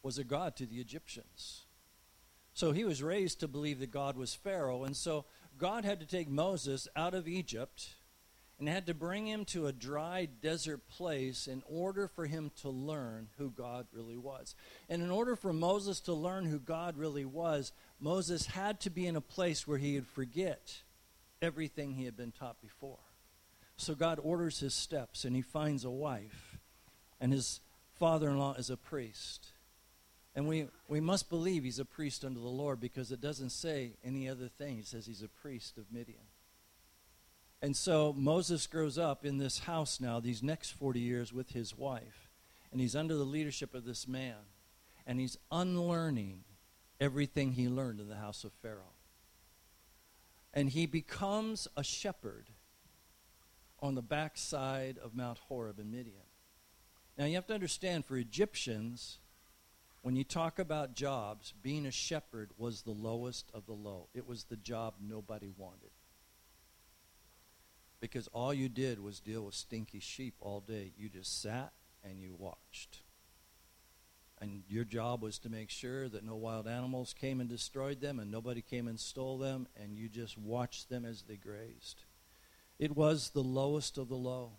[0.03, 1.63] was a god to the Egyptians.
[2.53, 4.85] So he was raised to believe that God was Pharaoh.
[4.85, 5.25] And so
[5.59, 7.89] God had to take Moses out of Egypt
[8.59, 12.69] and had to bring him to a dry desert place in order for him to
[12.69, 14.55] learn who God really was.
[14.89, 19.07] And in order for Moses to learn who God really was, Moses had to be
[19.07, 20.83] in a place where he would forget
[21.43, 22.99] everything he had been taught before.
[23.77, 26.59] So God orders his steps, and he finds a wife,
[27.21, 27.61] and his
[27.93, 29.49] father in law is a priest.
[30.35, 33.93] And we, we must believe he's a priest unto the Lord because it doesn't say
[34.05, 34.79] any other thing.
[34.79, 36.27] It says he's a priest of Midian.
[37.63, 41.77] And so Moses grows up in this house now, these next 40 years, with his
[41.77, 42.29] wife.
[42.73, 44.35] And he's under the leadership of this man.
[45.07, 46.45] And he's unlearning
[47.01, 48.94] everything he learned in the house of Pharaoh
[50.55, 52.49] and he becomes a shepherd
[53.81, 56.23] on the backside of Mount Horeb in Midian.
[57.19, 59.19] Now you have to understand for Egyptians,
[60.03, 64.09] when you talk about jobs, being a shepherd was the lowest of the low.
[64.15, 65.91] It was the job nobody wanted.
[68.01, 70.93] Because all you did was deal with stinky sheep all day.
[70.97, 71.73] You just sat
[72.05, 73.01] and you watched.
[74.41, 78.19] And your job was to make sure that no wild animals came and destroyed them
[78.19, 82.03] and nobody came and stole them, and you just watched them as they grazed.
[82.79, 84.53] It was the lowest of the low.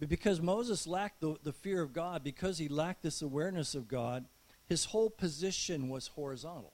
[0.00, 3.86] But because Moses lacked the, the fear of God, because he lacked this awareness of
[3.86, 4.24] God,
[4.66, 6.72] his whole position was horizontal.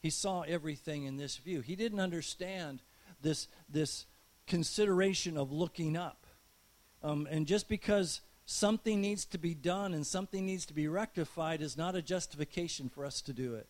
[0.00, 1.60] He saw everything in this view.
[1.60, 2.82] He didn't understand
[3.22, 4.06] this, this
[4.46, 6.26] consideration of looking up.
[7.02, 11.62] Um, and just because something needs to be done and something needs to be rectified
[11.62, 13.68] is not a justification for us to do it.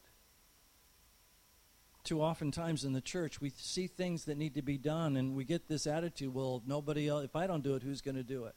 [2.03, 5.37] Too often times in the church, we see things that need to be done, and
[5.37, 8.23] we get this attitude well, nobody else, if I don't do it, who's going to
[8.23, 8.55] do it?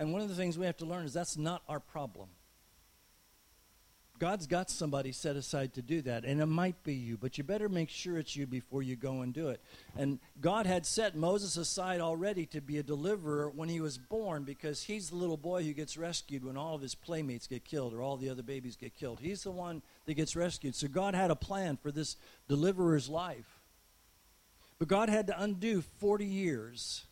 [0.00, 2.30] And one of the things we have to learn is that's not our problem.
[4.22, 7.42] God's got somebody set aside to do that, and it might be you, but you
[7.42, 9.60] better make sure it's you before you go and do it.
[9.96, 14.44] And God had set Moses aside already to be a deliverer when he was born
[14.44, 17.92] because he's the little boy who gets rescued when all of his playmates get killed
[17.92, 19.18] or all the other babies get killed.
[19.18, 20.76] He's the one that gets rescued.
[20.76, 22.14] So God had a plan for this
[22.46, 23.58] deliverer's life.
[24.78, 27.06] But God had to undo 40 years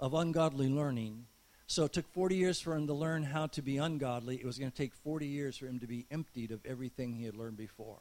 [0.00, 1.26] of ungodly learning
[1.66, 4.36] so it took 40 years for him to learn how to be ungodly.
[4.36, 7.24] It was going to take 40 years for him to be emptied of everything he
[7.24, 8.00] had learned before.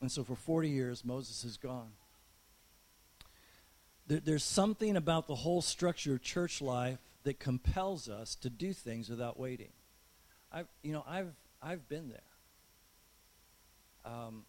[0.00, 1.92] And so for 40 years, Moses is gone.
[4.08, 8.72] There, there's something about the whole structure of church life that compels us to do
[8.72, 9.70] things without waiting.
[10.50, 12.20] I've, you know, I've, I've been there.
[14.04, 14.44] Um,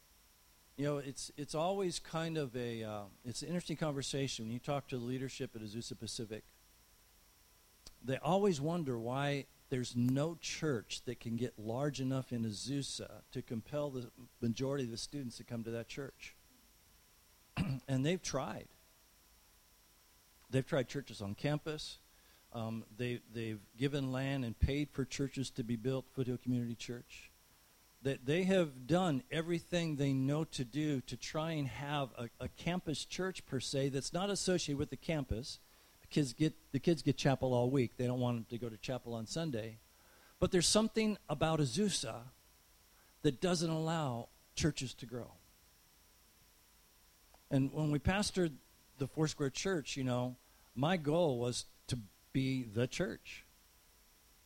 [0.76, 4.60] you know, it's, it's always kind of a, uh, it's an interesting conversation when you
[4.60, 6.44] talk to the leadership at Azusa Pacific
[8.04, 13.42] they always wonder why there's no church that can get large enough in Azusa to
[13.42, 14.12] compel the
[14.42, 16.36] majority of the students to come to that church.
[17.88, 18.68] and they've tried.
[20.50, 21.98] They've tried churches on campus.
[22.54, 27.32] Um, they, they've given land and paid for churches to be built, Foothill Community Church.
[28.04, 32.50] That they have done everything they know to do to try and have a, a
[32.50, 35.60] campus church per se that's not associated with the campus
[36.14, 37.98] kids get the kids get chapel all week.
[37.98, 39.78] They don't want them to go to chapel on Sunday.
[40.40, 42.16] But there's something about Azusa
[43.24, 45.32] that doesn't allow churches to grow.
[47.50, 48.52] And when we pastored
[48.98, 50.36] the Foursquare Church, you know,
[50.76, 51.98] my goal was to
[52.32, 53.46] be the church,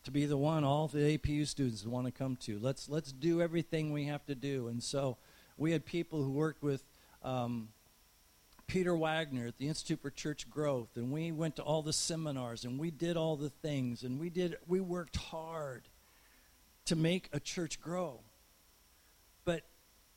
[0.04, 2.60] to be the one all the APU students want to come to.
[2.60, 4.68] Let's let's do everything we have to do.
[4.68, 5.18] And so
[5.58, 6.84] we had people who worked with
[7.24, 7.70] um,
[8.68, 12.66] Peter Wagner at the Institute for Church Growth, and we went to all the seminars
[12.66, 15.88] and we did all the things and we did we worked hard
[16.86, 18.20] to make a church grow.
[19.46, 19.64] But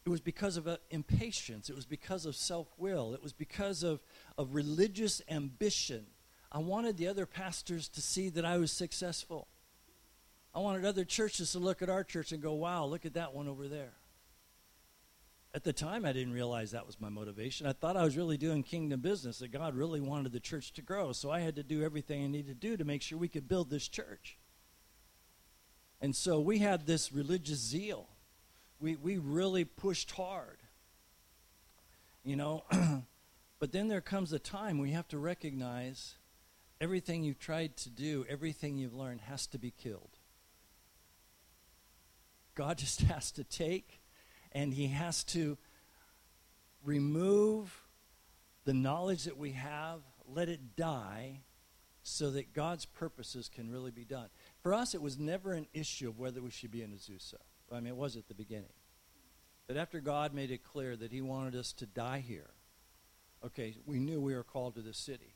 [0.05, 1.71] it was because of uh, impatience.
[1.71, 3.15] It was because of self will.
[3.15, 4.01] It was because of,
[4.37, 6.07] of religious ambition.
[6.51, 9.47] I wanted the other pastors to see that I was successful.
[10.53, 13.33] I wanted other churches to look at our church and go, wow, look at that
[13.33, 13.93] one over there.
[15.53, 17.67] At the time, I didn't realize that was my motivation.
[17.67, 20.83] I thought I was really doing kingdom business, that God really wanted the church to
[20.83, 21.13] grow.
[21.13, 23.49] So I had to do everything I needed to do to make sure we could
[23.49, 24.39] build this church.
[26.01, 28.09] And so we had this religious zeal.
[28.79, 30.59] We, we really pushed hard.
[32.25, 32.65] You know,
[33.59, 36.15] but then there comes a time you have to recognize
[36.81, 40.11] everything you've tried to do, everything you've learned has to be killed.
[42.55, 44.00] God just has to take
[44.53, 45.57] and he has to
[46.85, 47.83] remove
[48.65, 51.41] the knowledge that we have, let it die,
[52.03, 54.29] so that God's purposes can really be done.
[54.63, 57.35] For us, it was never an issue of whether we should be in Azusa.
[57.71, 58.73] I mean, it was at the beginning.
[59.67, 62.51] But after God made it clear that he wanted us to die here,
[63.45, 65.35] okay, we knew we were called to this city.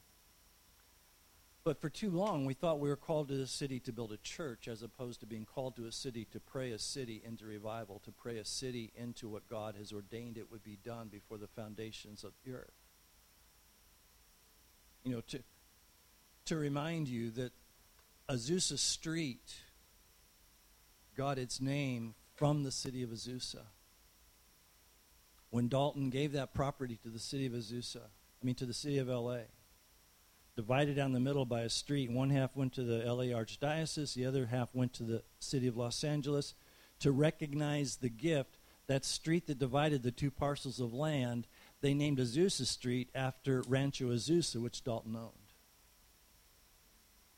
[1.65, 4.19] But for too long, we thought we were called to the city to build a
[4.19, 8.03] church as opposed to being called to a city to pray a city into revival,
[8.05, 11.47] to pray a city into what God has ordained it would be done before the
[11.47, 12.75] foundations of the earth.
[15.05, 15.43] You know, to,
[16.45, 17.53] to remind you that
[18.29, 19.55] Azusa Street
[21.17, 23.63] got its name from the city of Azusa.
[25.49, 28.99] When Dalton gave that property to the city of Azusa, I mean to the city
[28.99, 29.45] of LA,
[30.57, 32.11] divided down the middle by a street.
[32.11, 35.77] One half went to the LA Archdiocese, the other half went to the city of
[35.77, 36.55] Los Angeles.
[37.01, 41.47] To recognize the gift, that street that divided the two parcels of land,
[41.81, 45.33] they named Azusa Street after Rancho Azusa, which Dalton owned.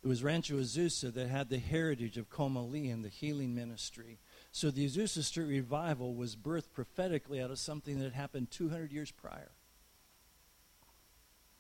[0.03, 4.21] It was Rancho Azusa that had the heritage of Comali and the healing ministry.
[4.53, 9.11] So the Azusa Street revival was birthed prophetically out of something that happened 200 years
[9.11, 9.51] prior.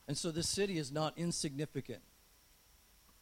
[0.08, 2.02] And so this city is not insignificant.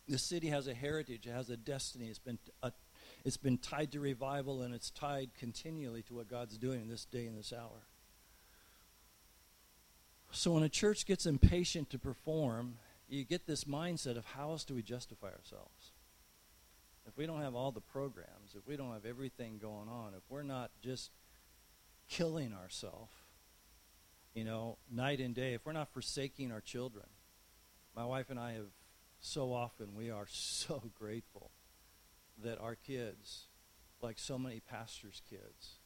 [0.06, 2.08] This city has a heritage, it has a destiny.
[2.08, 2.72] It's been, a,
[3.24, 7.06] it's been tied to revival, and it's tied continually to what God's doing in this
[7.06, 7.86] day and this hour.
[10.30, 12.74] So when a church gets impatient to perform,
[13.08, 15.92] you get this mindset of how else do we justify ourselves?
[17.06, 20.22] If we don't have all the programs, if we don't have everything going on, if
[20.28, 21.10] we're not just
[22.08, 23.12] killing ourselves,
[24.34, 27.06] you know, night and day, if we're not forsaking our children,
[27.94, 28.72] my wife and I have
[29.20, 31.50] so often, we are so grateful
[32.42, 33.44] that our kids,
[34.02, 35.78] like so many pastors' kids,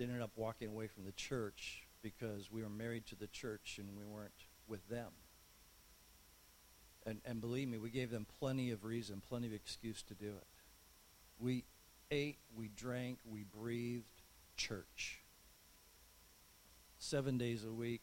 [0.00, 3.96] ended up walking away from the church because we were married to the church and
[3.96, 4.32] we weren't
[4.66, 5.12] with them.
[7.06, 10.28] And, and believe me, we gave them plenty of reason, plenty of excuse to do
[10.28, 10.46] it.
[11.38, 11.64] We
[12.10, 14.22] ate, we drank, we breathed
[14.56, 15.21] church.
[17.04, 18.02] Seven days a week,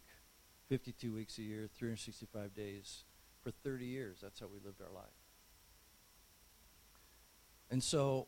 [0.67, 3.05] 52 weeks a year, 365 days.
[3.41, 5.05] For 30 years, that's how we lived our life.
[7.71, 8.27] And so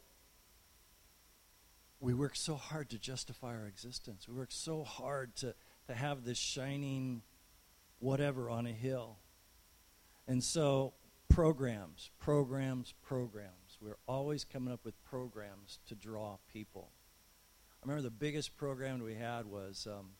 [1.99, 4.30] we work so hard to justify our existence.
[4.30, 5.53] We work so hard to,
[5.88, 7.24] to have this shining
[7.99, 9.17] whatever on a hill.
[10.26, 10.93] And so
[11.28, 13.78] programs, programs, programs.
[13.82, 16.91] We're always coming up with programs to draw people.
[17.84, 20.11] I remember the biggest program we had was um,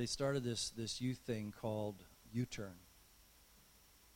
[0.00, 1.96] they started this, this youth thing called
[2.32, 2.72] U-Turn.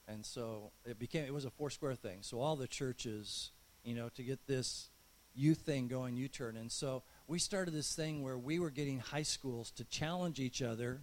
[0.08, 2.18] And so it became, it was a four square thing.
[2.22, 3.50] So all the churches,
[3.84, 4.88] you know, to get this
[5.34, 6.56] youth thing going, U-Turn.
[6.56, 10.62] And so we started this thing where we were getting high schools to challenge each
[10.62, 11.02] other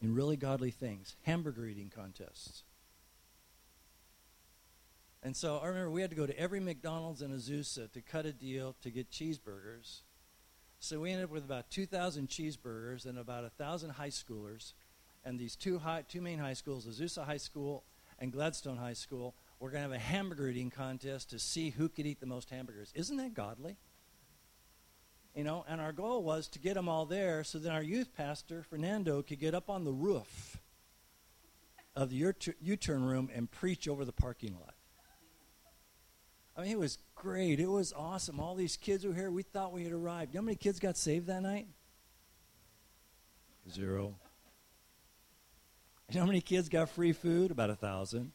[0.00, 2.62] in really godly things, hamburger eating contests.
[5.22, 8.24] And so I remember we had to go to every McDonald's in Azusa to cut
[8.24, 10.00] a deal to get cheeseburgers.
[10.80, 14.74] So we ended up with about 2,000 cheeseburgers and about 1,000 high schoolers.
[15.24, 17.84] And these two, high, two main high schools, Azusa High School
[18.18, 21.88] and Gladstone High School, we're going to have a hamburger eating contest to see who
[21.88, 22.92] could eat the most hamburgers.
[22.94, 23.76] Isn't that godly?
[25.34, 28.14] You know, and our goal was to get them all there so then our youth
[28.16, 30.58] pastor, Fernando, could get up on the roof
[31.94, 34.74] of the U turn room and preach over the parking lot.
[36.58, 37.60] I mean, it was great.
[37.60, 38.40] It was awesome.
[38.40, 39.30] All these kids were here.
[39.30, 40.34] We thought we had arrived.
[40.34, 41.68] You know how many kids got saved that night?
[43.70, 44.16] Zero.
[46.08, 47.52] You know how many kids got free food?
[47.52, 48.32] About a thousand.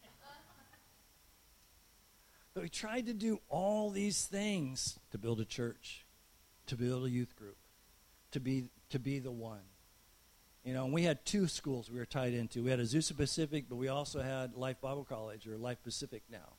[2.53, 6.05] But we tried to do all these things to build a church,
[6.67, 7.57] to build a youth group,
[8.31, 9.63] to be to be the one.
[10.63, 12.63] You know, and we had two schools we were tied into.
[12.63, 16.53] We had Azusa Pacific, but we also had Life Bible College or Life Pacific now.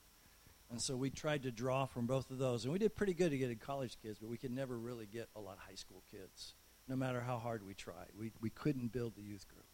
[0.71, 2.65] And so we tried to draw from both of those.
[2.65, 5.29] And we did pretty good to get college kids, but we could never really get
[5.37, 6.55] a lot of high school kids,
[6.89, 8.09] no matter how hard we tried.
[8.19, 9.67] We, we couldn't build the youth group.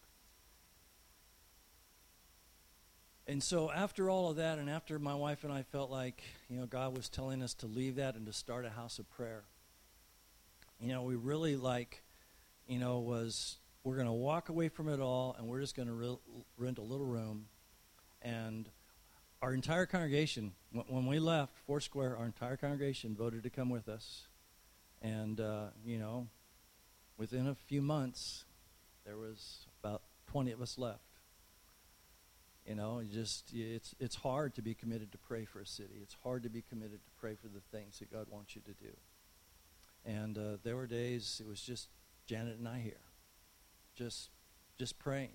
[3.27, 6.59] And so after all of that, and after my wife and I felt like, you
[6.59, 9.45] know, God was telling us to leave that and to start a house of prayer,
[10.81, 12.03] you know, we really like,
[12.67, 15.89] you know, was we're going to walk away from it all and we're just going
[15.89, 16.19] to re-
[16.59, 17.47] rent a little room
[18.21, 18.69] and
[19.43, 20.53] our entire congregation,
[20.89, 24.27] when we left Foursquare, our entire congregation voted to come with us.
[25.01, 26.29] And, uh, you know,
[27.17, 28.45] within a few months,
[29.07, 31.01] there was about 20 of us left.
[32.67, 35.99] You know, just it's it's hard to be committed to pray for a city.
[36.03, 38.73] It's hard to be committed to pray for the things that God wants you to
[38.73, 38.93] do.
[40.05, 41.89] And uh, there were days it was just
[42.27, 43.01] Janet and I here,
[43.97, 44.29] just
[44.79, 45.33] just praying,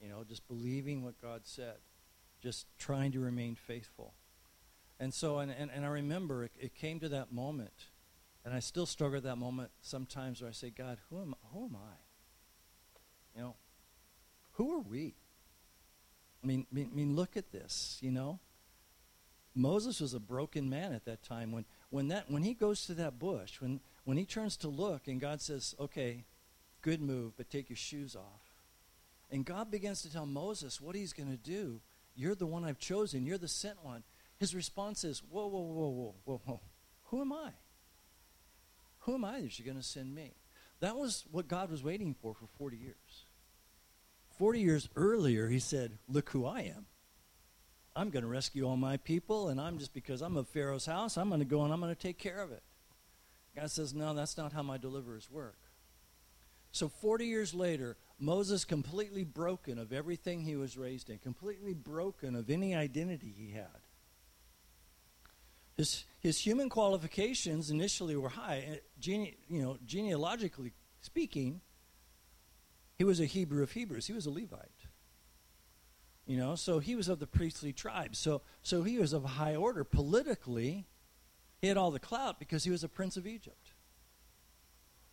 [0.00, 1.78] you know, just believing what God said
[2.42, 4.14] just trying to remain faithful.
[4.98, 7.88] And so, and, and, and I remember it, it came to that moment,
[8.44, 11.66] and I still struggle at that moment sometimes where I say, God, who am, who
[11.66, 11.94] am I?
[13.36, 13.54] You know,
[14.52, 15.14] who are we?
[16.42, 18.40] I mean, I mean, look at this, you know.
[19.54, 21.52] Moses was a broken man at that time.
[21.52, 25.08] When, when, that, when he goes to that bush, when, when he turns to look,
[25.08, 26.24] and God says, okay,
[26.80, 28.42] good move, but take your shoes off.
[29.30, 31.80] And God begins to tell Moses what he's going to do
[32.14, 33.24] you're the one I've chosen.
[33.24, 34.02] You're the sent one.
[34.38, 36.60] His response is, Whoa, whoa, whoa, whoa, whoa, whoa.
[37.04, 37.50] Who am I?
[39.00, 40.34] Who am I that you're going to send me?
[40.80, 43.26] That was what God was waiting for for 40 years.
[44.38, 46.86] 40 years earlier, he said, Look who I am.
[47.94, 51.16] I'm going to rescue all my people, and I'm just because I'm of Pharaoh's house,
[51.16, 52.62] I'm going to go and I'm going to take care of it.
[53.54, 55.58] God says, No, that's not how my deliverers work.
[56.72, 62.36] So 40 years later, Moses completely broken of everything he was raised in, completely broken
[62.36, 63.66] of any identity he had.
[65.76, 68.64] His, his human qualifications initially were high.
[68.70, 71.62] Uh, gene, you know, genealogically speaking,
[72.96, 74.06] he was a Hebrew of Hebrews.
[74.06, 74.86] He was a Levite.
[76.24, 78.14] You know, so he was of the priestly tribe.
[78.14, 79.82] So, so he was of high order.
[79.82, 80.86] Politically,
[81.60, 83.61] he had all the clout because he was a prince of Egypt.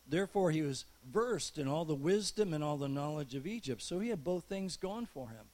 [0.09, 3.81] Therefore, he was versed in all the wisdom and all the knowledge of Egypt.
[3.81, 5.45] So he had both things going for him.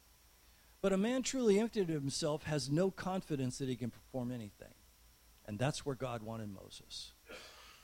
[0.82, 4.74] But a man truly emptied of himself has no confidence that he can perform anything.
[5.46, 7.12] And that's where God wanted Moses.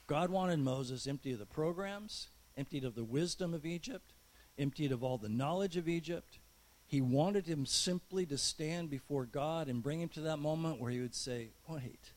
[0.06, 4.12] God wanted Moses empty of the programs, emptied of the wisdom of Egypt,
[4.58, 6.38] emptied of all the knowledge of Egypt.
[6.86, 10.90] He wanted him simply to stand before God and bring him to that moment where
[10.90, 12.12] he would say, Wait,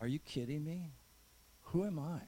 [0.00, 0.92] are you kidding me?
[1.64, 2.20] Who am I?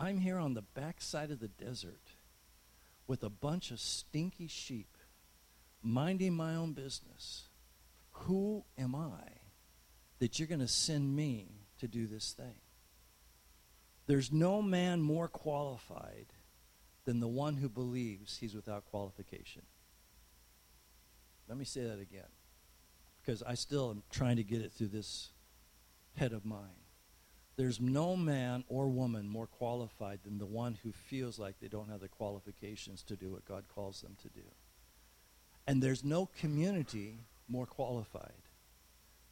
[0.00, 2.14] I'm here on the backside of the desert
[3.06, 4.96] with a bunch of stinky sheep,
[5.82, 7.48] minding my own business.
[8.12, 9.40] Who am I
[10.20, 12.60] that you're going to send me to do this thing.
[14.06, 16.26] There's no man more qualified
[17.04, 19.62] than the one who believes he's without qualification.
[21.48, 22.28] Let me say that again,
[23.20, 25.30] because I still am trying to get it through this
[26.16, 26.79] head of mine.
[27.56, 31.90] There's no man or woman more qualified than the one who feels like they don't
[31.90, 34.46] have the qualifications to do what God calls them to do.
[35.66, 38.32] And there's no community more qualified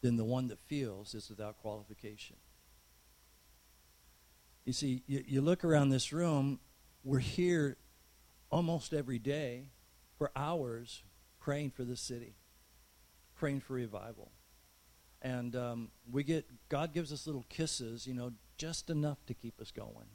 [0.03, 2.37] than the one that feels is without qualification.
[4.65, 6.61] You see, you, you look around this room,
[7.03, 7.79] we're here
[8.51, 9.71] almost every day
[10.19, 11.03] for hours
[11.41, 12.37] praying for the city,
[13.35, 14.31] praying for revival.
[15.21, 19.61] And um, we get, God gives us little kisses, you know, just enough to keep
[19.61, 20.07] us going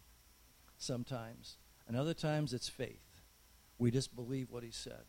[0.78, 1.58] sometimes.
[1.88, 3.22] And other times it's faith.
[3.78, 5.04] We just believe what He said.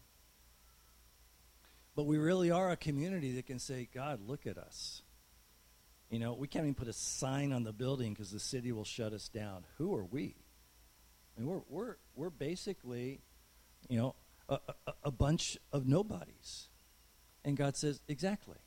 [1.95, 5.03] But we really are a community that can say, God, look at us.
[6.11, 8.85] You know, we can't even put a sign on the building because the city will
[8.85, 9.65] shut us down.
[9.79, 10.35] Who are we?
[11.37, 13.21] I mean, we're, we're, we're basically,
[13.89, 14.15] you know,
[14.49, 16.69] a, a, a bunch of nobodies.
[17.45, 18.59] And God says, exactly.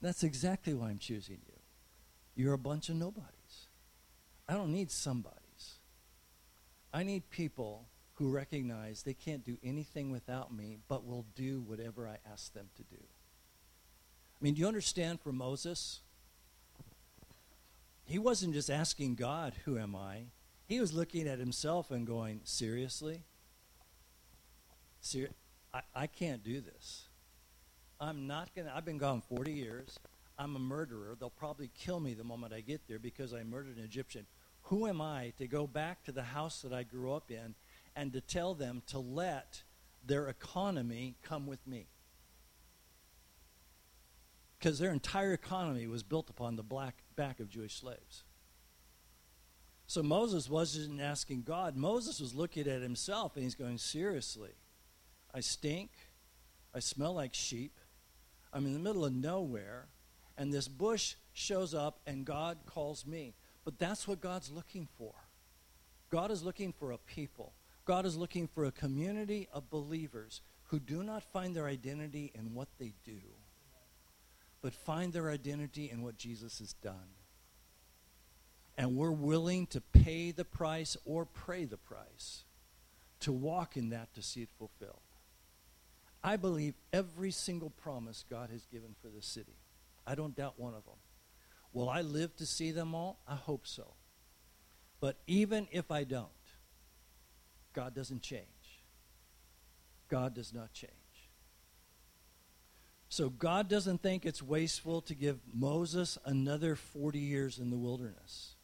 [0.00, 1.54] That's exactly why I'm choosing you.
[2.34, 3.68] You're a bunch of nobodies.
[4.48, 5.40] I don't need somebodies.
[6.92, 12.08] I need people who recognize they can't do anything without me, but will do whatever
[12.08, 13.02] I ask them to do.
[13.02, 16.00] I mean, do you understand for Moses?
[18.04, 20.26] He wasn't just asking God, Who am I?
[20.66, 23.24] He was looking at himself and going, Seriously?
[25.00, 25.30] Ser-
[25.74, 27.05] I, I can't do this.
[28.00, 29.98] I'm not going to, I've been gone 40 years.
[30.38, 31.16] I'm a murderer.
[31.18, 34.26] They'll probably kill me the moment I get there because I murdered an Egyptian.
[34.64, 37.54] Who am I to go back to the house that I grew up in
[37.94, 39.62] and to tell them to let
[40.04, 41.86] their economy come with me?
[44.58, 48.24] Because their entire economy was built upon the black back of Jewish slaves.
[49.86, 51.76] So Moses wasn't asking God.
[51.76, 54.50] Moses was looking at himself and he's going, Seriously,
[55.32, 55.90] I stink.
[56.74, 57.78] I smell like sheep.
[58.52, 59.86] I'm in the middle of nowhere.
[60.38, 63.34] And this bush shows up and God calls me.
[63.64, 65.12] But that's what God's looking for.
[66.10, 67.52] God is looking for a people.
[67.84, 72.54] God is looking for a community of believers who do not find their identity in
[72.54, 73.20] what they do,
[74.60, 77.14] but find their identity in what Jesus has done.
[78.76, 82.44] And we're willing to pay the price or pray the price
[83.20, 85.05] to walk in that to see it fulfilled.
[86.26, 89.54] I believe every single promise God has given for this city.
[90.04, 90.96] I don't doubt one of them.
[91.72, 93.20] Will I live to see them all?
[93.28, 93.94] I hope so.
[94.98, 96.26] But even if I don't,
[97.72, 98.42] God doesn't change.
[100.08, 100.90] God does not change.
[103.08, 108.56] So God doesn't think it's wasteful to give Moses another 40 years in the wilderness.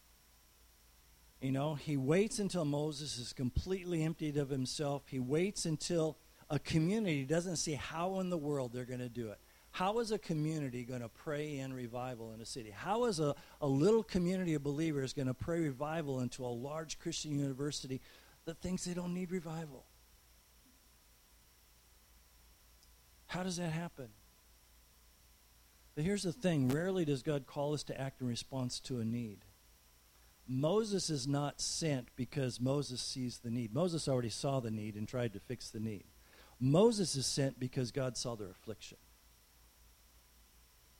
[1.40, 5.04] You know, he waits until Moses is completely emptied of himself.
[5.06, 6.16] He waits until
[6.50, 9.38] a community doesn't see how in the world they're going to do it.
[9.72, 12.70] How is a community going to pray in revival in a city?
[12.70, 16.98] How is a, a little community of believers going to pray revival into a large
[16.98, 18.02] Christian university
[18.44, 19.86] that thinks they don't need revival?
[23.28, 24.08] How does that happen?
[25.94, 29.04] But here's the thing rarely does God call us to act in response to a
[29.06, 29.38] need.
[30.46, 33.74] Moses is not sent because Moses sees the need.
[33.74, 36.04] Moses already saw the need and tried to fix the need.
[36.64, 38.96] Moses is sent because God saw their affliction.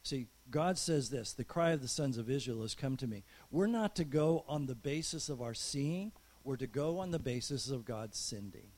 [0.03, 3.23] See, God says this the cry of the sons of Israel has come to me.
[3.53, 6.11] We're not to go on the basis of our seeing,
[6.43, 8.73] we're to go on the basis of God sending.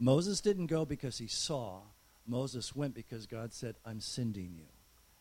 [0.00, 1.82] Moses didn't go because he saw,
[2.26, 4.66] Moses went because God said, I'm sending you.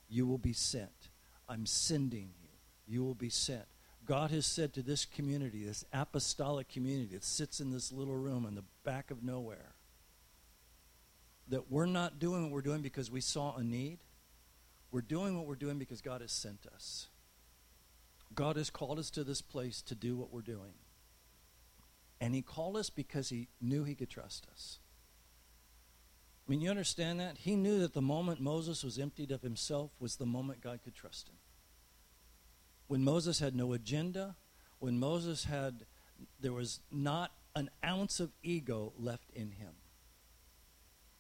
[0.10, 1.10] You will be sent.
[1.48, 2.50] I'm sending you.
[2.88, 3.66] You will be sent.
[4.04, 8.48] God has said to this community, this apostolic community that sits in this little room
[8.48, 9.76] in the back of nowhere,
[11.50, 14.00] that we're not doing what we're doing because we saw a need.
[14.92, 17.08] We're doing what we're doing because God has sent us.
[18.34, 20.74] God has called us to this place to do what we're doing.
[22.22, 24.80] And He called us because He knew He could trust us.
[26.48, 27.40] I mean, you understand that?
[27.40, 30.96] He knew that the moment Moses was emptied of himself was the moment God could
[30.96, 31.36] trust him
[32.90, 34.36] when Moses had no agenda,
[34.80, 35.86] when Moses had,
[36.40, 39.74] there was not an ounce of ego left in him.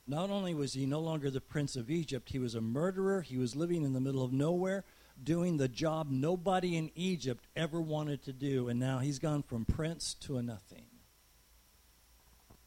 [0.10, 3.22] Not only was he no longer the prince of Egypt, he was a murderer.
[3.22, 4.84] He was living in the middle of nowhere,
[5.24, 8.70] doing the job nobody in Egypt ever wanted to do.
[8.70, 10.88] And now he's gone from prince to a nothing.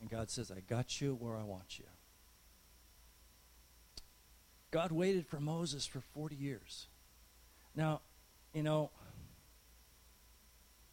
[0.01, 1.85] And God says, I got you where I want you.
[4.71, 6.87] God waited for Moses for 40 years.
[7.75, 8.03] Now,
[8.55, 8.91] you know,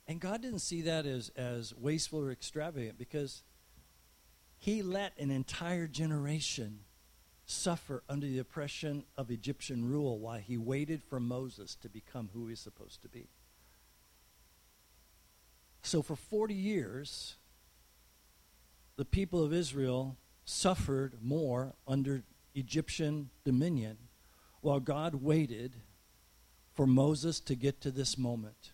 [0.08, 3.44] and God didn't see that as, as wasteful or extravagant because
[4.60, 6.82] He let an entire generation
[7.46, 12.48] suffer under the oppression of Egyptian rule while He waited for Moses to become who
[12.48, 13.30] He's supposed to be.
[15.82, 17.38] So for 40 years,
[18.98, 23.98] the people of Israel suffered more under Egyptian dominion
[24.60, 25.78] while God waited
[26.76, 28.74] for Moses to get to this moment.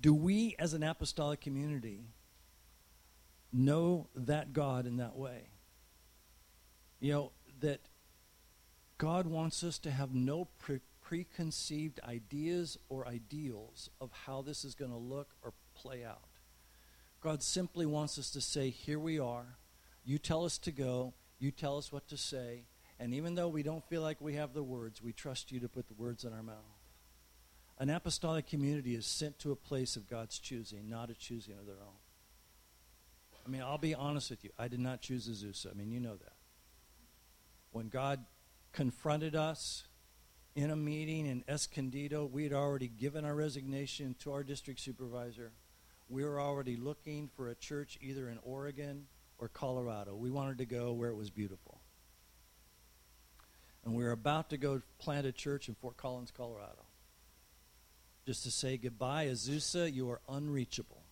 [0.00, 2.04] Do we, as an apostolic community,
[3.52, 5.48] know that God in that way?
[7.00, 7.80] You know, that
[8.98, 14.74] God wants us to have no pre- preconceived ideas or ideals of how this is
[14.74, 16.28] going to look or play out.
[17.20, 19.58] God simply wants us to say, Here we are.
[20.04, 21.14] You tell us to go.
[21.38, 22.64] You tell us what to say.
[23.00, 25.68] And even though we don't feel like we have the words, we trust you to
[25.68, 26.56] put the words in our mouth.
[27.78, 31.66] An apostolic community is sent to a place of God's choosing, not a choosing of
[31.66, 31.98] their own.
[33.48, 34.50] I mean, I'll be honest with you.
[34.58, 35.70] I did not choose Azusa.
[35.70, 36.34] I mean, you know that.
[37.72, 38.26] When God
[38.72, 39.84] confronted us
[40.54, 45.52] in a meeting in Escondido, we had already given our resignation to our district supervisor.
[46.10, 49.06] We were already looking for a church either in Oregon
[49.38, 50.14] or Colorado.
[50.14, 51.80] We wanted to go where it was beautiful.
[53.82, 56.84] And we were about to go plant a church in Fort Collins, Colorado
[58.26, 59.24] just to say goodbye.
[59.24, 61.02] Azusa, you are unreachable.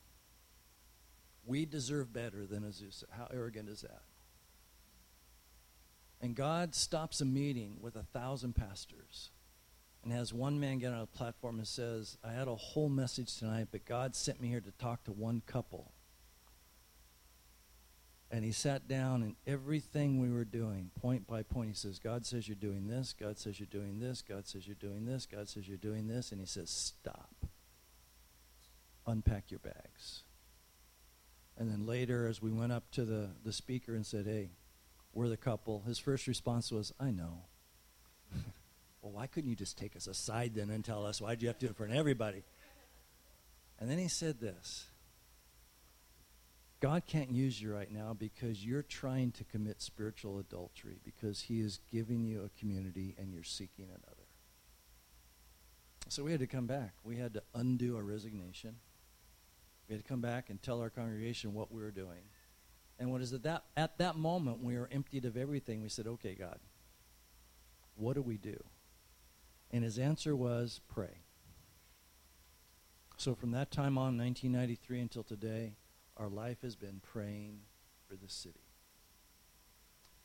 [1.46, 3.04] We deserve better than Azusa.
[3.10, 4.02] How arrogant is that?
[6.20, 9.30] And God stops a meeting with a thousand pastors
[10.02, 13.36] and has one man get on a platform and says, I had a whole message
[13.36, 15.92] tonight, but God sent me here to talk to one couple
[18.30, 22.26] and he sat down and everything we were doing, point by point, he says, God
[22.26, 25.48] says you're doing this, God says you're doing this, God says you're doing this, God
[25.48, 27.30] says you're doing this, and he says, stop.
[29.06, 30.24] Unpack your bags.
[31.58, 34.50] And then later, as we went up to the, the speaker and said, hey,
[35.14, 37.44] we're the couple, his first response was, I know.
[39.02, 41.20] well, why couldn't you just take us aside then and tell us?
[41.20, 42.42] Why'd you have to do it in front of everybody?
[43.78, 44.86] And then he said this
[46.80, 51.60] God can't use you right now because you're trying to commit spiritual adultery because He
[51.60, 54.28] is giving you a community and you're seeking another.
[56.08, 56.92] So we had to come back.
[57.02, 58.76] We had to undo our resignation.
[59.88, 62.22] We had to come back and tell our congregation what we were doing.
[62.98, 66.06] And what is it that at that moment we were emptied of everything, we said,
[66.06, 66.58] Okay, God,
[67.94, 68.56] what do we do?
[69.70, 71.22] And his answer was pray.
[73.16, 75.76] So from that time on, 1993 until today,
[76.16, 77.60] our life has been praying
[78.08, 78.60] for the city.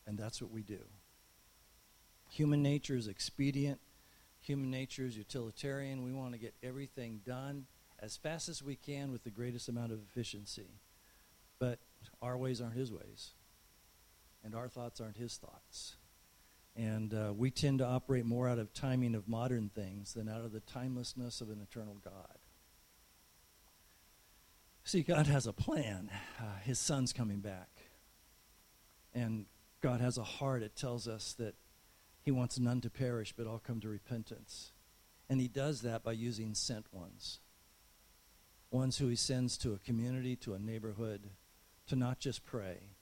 [0.05, 0.79] And that's what we do.
[2.31, 3.79] Human nature is expedient.
[4.41, 6.03] Human nature is utilitarian.
[6.03, 7.65] We want to get everything done
[8.01, 10.79] as fast as we can with the greatest amount of efficiency.
[11.59, 11.79] But
[12.21, 13.31] our ways aren't his ways,
[14.43, 15.95] and our thoughts aren't his thoughts.
[16.75, 20.45] And uh, we tend to operate more out of timing of modern things than out
[20.45, 22.37] of the timelessness of an eternal God.
[24.83, 26.09] See, God has a plan.
[26.39, 27.69] Uh, his son's coming back.
[29.13, 29.45] And
[29.81, 30.63] God has a heart.
[30.63, 31.55] It tells us that
[32.23, 34.71] he wants none to perish, but all come to repentance.
[35.29, 37.39] And he does that by using sent ones.
[38.71, 41.29] Ones who he sends to a community, to a neighborhood,
[41.87, 42.95] to not just pray,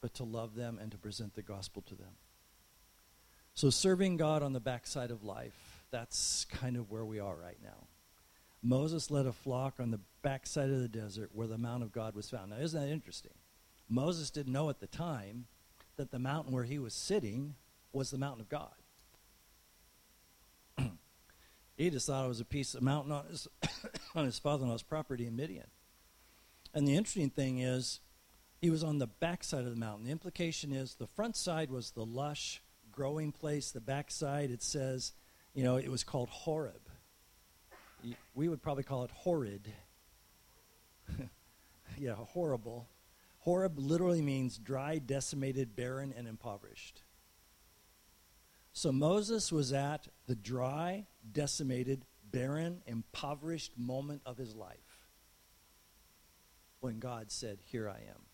[0.00, 2.14] but to love them and to present the gospel to them.
[3.54, 7.58] So, serving God on the backside of life, that's kind of where we are right
[7.62, 7.88] now.
[8.62, 12.14] Moses led a flock on the backside of the desert where the Mount of God
[12.14, 12.50] was found.
[12.50, 13.34] Now, isn't that interesting?
[13.88, 15.46] Moses didn't know at the time
[15.96, 17.54] that the mountain where he was sitting
[17.92, 18.74] was the mountain of God.
[21.76, 23.48] He just thought it was a piece of mountain on his,
[24.14, 25.66] on his father-in-law's property in Midian.
[26.74, 28.00] And the interesting thing is,
[28.60, 30.06] he was on the backside of the mountain.
[30.06, 33.70] The implication is the front side was the lush, growing place.
[33.70, 35.12] The backside, it says,
[35.54, 36.80] you know, it was called Horeb
[38.34, 39.72] we would probably call it horrid.
[41.98, 42.88] yeah, horrible.
[43.40, 47.02] Horeb literally means dry, decimated, barren, and impoverished.
[48.72, 55.08] So Moses was at the dry, decimated, barren, impoverished moment of his life
[56.80, 58.26] when God said, Here I am.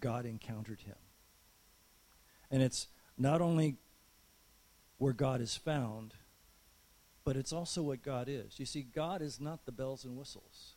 [0.00, 0.96] God encountered him.
[2.50, 3.76] And it's not only
[4.98, 6.14] where God is found,
[7.24, 8.58] but it's also what God is.
[8.58, 10.74] You see, God is not the bells and whistles.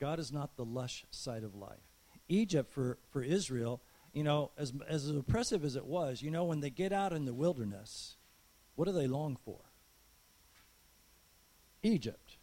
[0.00, 1.92] God is not the lush side of life.
[2.28, 3.82] Egypt for, for Israel,
[4.12, 7.26] you know, as, as oppressive as it was, you know, when they get out in
[7.26, 8.16] the wilderness,
[8.76, 9.60] what do they long for?
[11.84, 12.36] Egypt.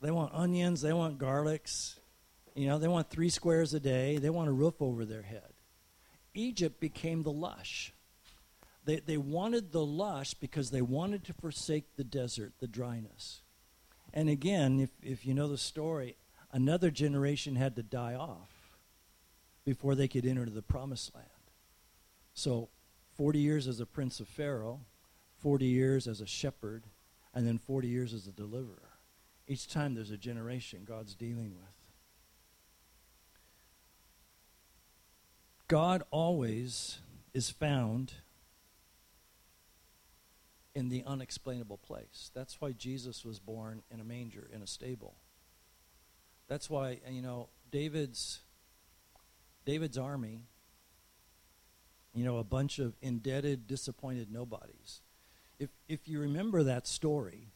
[0.00, 1.96] They want onions, they want garlics,
[2.54, 5.52] you know, they want three squares a day, they want a roof over their head.
[6.34, 7.92] Egypt became the lush.
[8.84, 13.42] They, they wanted the lush because they wanted to forsake the desert, the dryness.
[14.12, 16.16] And again, if, if you know the story,
[16.50, 18.50] another generation had to die off
[19.64, 21.28] before they could enter the promised land.
[22.34, 22.70] So,
[23.16, 24.80] 40 years as a prince of Pharaoh,
[25.38, 26.84] 40 years as a shepherd,
[27.34, 28.90] and then 40 years as a deliverer.
[29.46, 31.74] Each time there's a generation God's dealing with.
[35.68, 36.98] God always
[37.32, 38.12] is found
[40.74, 42.30] in the unexplainable place.
[42.34, 45.14] That's why Jesus was born in a manger, in a stable.
[46.48, 48.40] That's why, you know, David's
[49.64, 50.44] David's army,
[52.14, 55.00] you know, a bunch of indebted, disappointed nobodies.
[55.62, 57.52] If if you remember that story,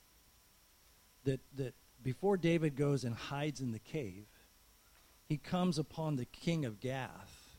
[1.25, 4.27] that that before David goes and hides in the cave,
[5.29, 7.57] he comes upon the king of Gath,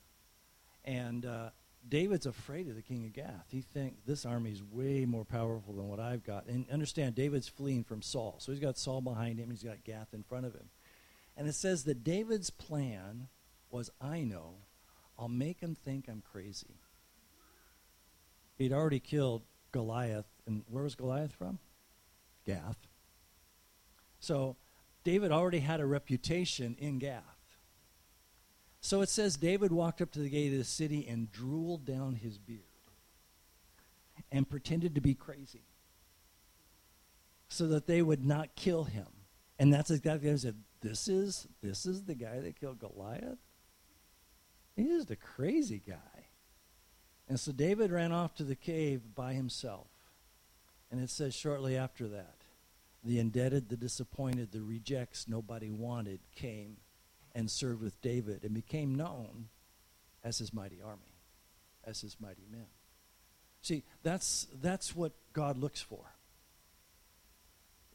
[0.85, 1.49] and uh,
[1.87, 3.47] David's afraid of the king of Gath.
[3.51, 6.47] He thinks this army is way more powerful than what I've got.
[6.47, 8.35] And understand, David's fleeing from Saul.
[8.39, 10.69] So he's got Saul behind him, he's got Gath in front of him.
[11.35, 13.27] And it says that David's plan
[13.69, 14.55] was I know,
[15.19, 16.79] I'll make him think I'm crazy.
[18.57, 20.25] He'd already killed Goliath.
[20.47, 21.59] And where was Goliath from?
[22.45, 22.87] Gath.
[24.19, 24.55] So
[25.03, 27.23] David already had a reputation in Gath.
[28.81, 32.15] So it says David walked up to the gate of the city and drooled down
[32.15, 32.61] his beard
[34.31, 35.65] and pretended to be crazy
[37.49, 39.07] so that they would not kill him.
[39.59, 40.55] And that's exactly what I said.
[40.81, 43.39] This is this is the guy that killed Goliath.
[44.75, 46.27] He is the crazy guy.
[47.27, 49.87] And so David ran off to the cave by himself.
[50.91, 52.35] And it says shortly after that,
[53.03, 56.77] the indebted, the disappointed, the rejects nobody wanted came
[57.35, 59.49] and served with David and became known
[60.23, 61.15] as his mighty army,
[61.85, 62.67] as his mighty men.
[63.61, 66.13] See, that's, that's what God looks for.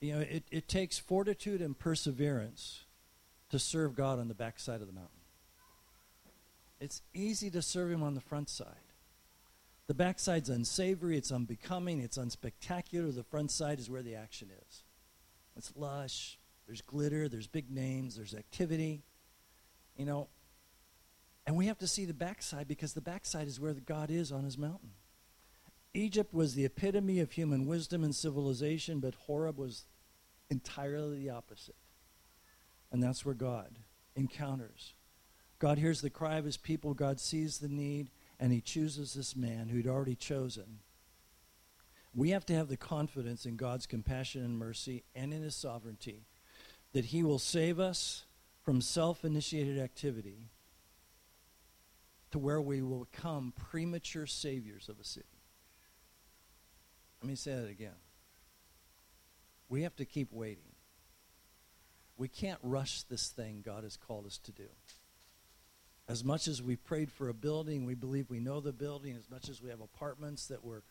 [0.01, 2.85] You know, it, it takes fortitude and perseverance
[3.51, 5.11] to serve God on the backside of the mountain.
[6.81, 8.92] It's easy to serve Him on the front side.
[9.89, 13.15] The backside's unsavory, it's unbecoming, it's unspectacular.
[13.15, 14.85] The front side is where the action is.
[15.57, 19.03] It's lush, there's glitter, there's big names, there's activity.
[19.97, 20.29] You know,
[21.47, 24.45] and we have to see the backside because the backside is where God is on
[24.45, 24.93] his mountain.
[25.95, 29.85] Egypt was the epitome of human wisdom and civilization, but Horeb was
[30.49, 31.77] entirely the opposite.
[32.91, 33.79] And that's where God
[34.15, 34.95] encounters.
[35.59, 39.37] God hears the cry of his people, God sees the need, and he chooses this
[39.37, 40.81] man who'd already chosen.
[42.15, 46.27] We have to have the confidence in God's compassion and mercy and in his sovereignty
[46.93, 48.25] that he will save us
[48.63, 50.51] from self initiated activity
[52.31, 55.27] to where we will become premature saviors of a city.
[57.23, 57.97] Let me say that again.
[59.69, 60.73] We have to keep waiting.
[62.17, 64.69] We can't rush this thing God has called us to do.
[66.13, 69.31] As much as we prayed for a building, we believe we know the building, as
[69.31, 70.83] much as we have apartments that we're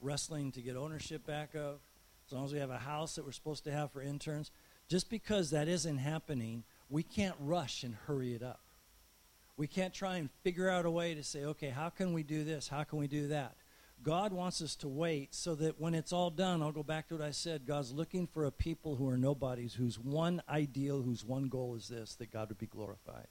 [0.00, 1.80] wrestling to get ownership back of,
[2.26, 4.50] as long as we have a house that we're supposed to have for interns,
[4.88, 8.60] just because that isn't happening we can't rush and hurry it up.
[9.58, 12.42] We can't try and figure out a way to say, okay, how can we do
[12.42, 12.68] this?
[12.68, 13.56] How can we do that?
[14.02, 17.16] God wants us to wait so that when it's all done, I'll go back to
[17.16, 17.66] what I said.
[17.66, 21.88] God's looking for a people who are nobodies, whose one ideal, whose one goal is
[21.88, 23.26] this that God would be glorified.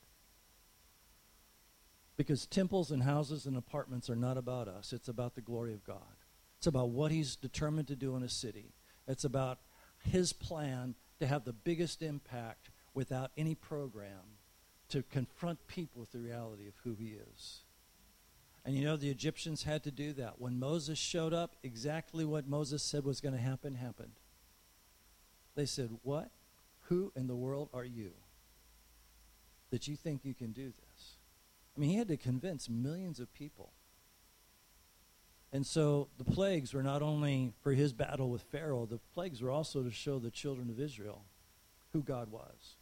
[2.17, 5.83] Because temples and houses and apartments are not about us, it's about the glory of
[5.83, 6.17] God.
[6.57, 8.73] It's about what He's determined to do in a city,
[9.07, 9.59] it's about
[10.03, 14.37] His plan to have the biggest impact without any program
[14.91, 17.61] to confront people with the reality of who he is.
[18.65, 20.39] And you know, the Egyptians had to do that.
[20.39, 24.19] When Moses showed up, exactly what Moses said was going to happen happened.
[25.55, 26.29] They said, What?
[26.85, 28.11] Who in the world are you
[29.71, 30.90] that you think you can do this?
[31.75, 33.71] I mean, he had to convince millions of people.
[35.53, 39.51] And so the plagues were not only for his battle with Pharaoh, the plagues were
[39.51, 41.25] also to show the children of Israel
[41.91, 42.77] who God was.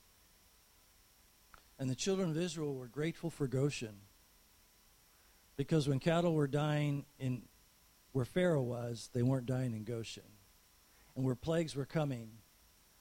[1.80, 4.02] And the children of Israel were grateful for Goshen.
[5.58, 7.44] Because when cattle were dying in
[8.12, 10.24] where Pharaoh was, they weren't dying in Goshen.
[11.16, 12.30] And where plagues were coming,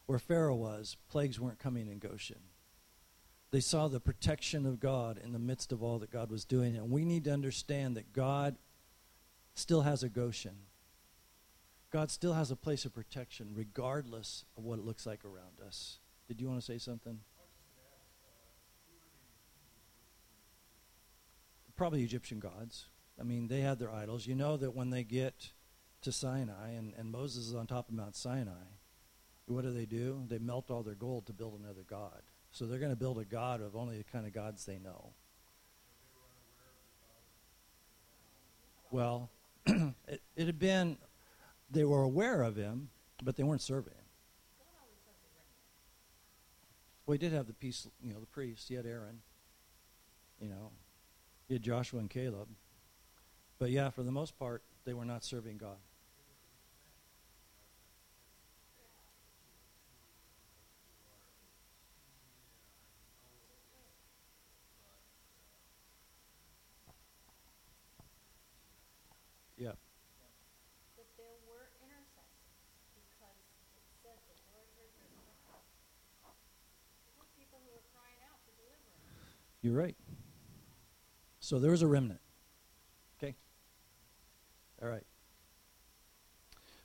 [0.07, 2.41] where Pharaoh was, plagues weren't coming in Goshen.
[3.51, 6.77] They saw the protection of God in the midst of all that God was doing.
[6.77, 8.57] And we need to understand that God
[9.55, 10.57] still has a Goshen.
[11.91, 15.99] God still has a place of protection regardless of what it looks like around us.
[16.29, 17.21] Did you want to say something?
[21.75, 22.87] Probably Egyptian gods.
[23.19, 24.27] I mean, they had their idols.
[24.27, 25.53] You know that when they get
[26.03, 28.67] to Sinai and, and Moses is on top of Mount Sinai,
[29.47, 30.25] what do they do?
[30.29, 32.23] They melt all their gold to build another god.
[32.59, 35.13] So they're going to build a god of only the kind of gods they know.
[38.91, 39.31] Well,
[39.67, 40.99] it, it had been,
[41.71, 42.89] they were aware of him,
[43.23, 44.05] but they weren't serving him.
[47.07, 48.69] Well, he did have the piece, you know, the priest.
[48.69, 49.21] He had Aaron.
[50.41, 50.73] You know,
[51.47, 52.49] he had Joshua and Caleb.
[53.61, 55.79] But yeah, for the most part, they were not serving God.
[69.59, 69.75] Yeah.
[70.95, 72.55] But there were intercessors
[72.95, 73.35] because
[73.75, 75.59] it said the Lord heard their cry.
[77.03, 79.03] There were people who were crying out for deliverance.
[79.61, 79.99] You're right.
[81.41, 82.21] So there was a remnant.
[83.19, 83.35] Okay?
[84.81, 85.07] All right.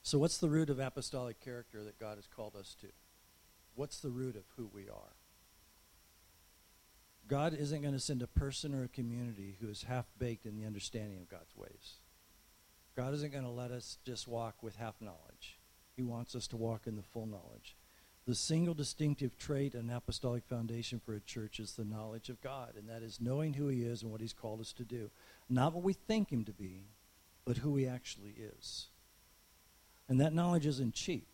[0.02, 2.88] So, what's the root of apostolic character that God has called us to?
[3.76, 5.16] What's the root of who we are?
[7.28, 10.58] God isn't going to send a person or a community who is half baked in
[10.58, 12.00] the understanding of God's ways.
[12.96, 15.58] God isn't going to let us just walk with half knowledge.
[15.96, 17.76] He wants us to walk in the full knowledge.
[18.26, 22.74] The single distinctive trait and apostolic foundation for a church is the knowledge of God,
[22.78, 25.10] and that is knowing who He is and what He's called us to do.
[25.50, 26.86] Not what we think Him to be,
[27.46, 28.88] but who He actually is.
[30.08, 31.28] And that knowledge isn't cheap,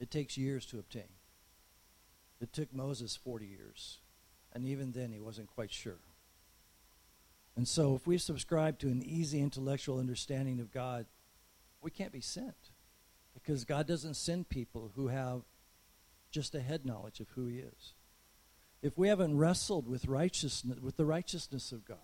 [0.00, 1.08] it takes years to obtain.
[2.40, 3.98] It took Moses 40 years,
[4.52, 6.00] and even then he wasn't quite sure.
[7.56, 11.06] And so, if we subscribe to an easy intellectual understanding of God,
[11.80, 12.70] we can't be sent.
[13.32, 15.42] Because God doesn't send people who have
[16.30, 17.94] just a head knowledge of who He is.
[18.82, 21.98] If we haven't wrestled with righteousness, with the righteousness of God,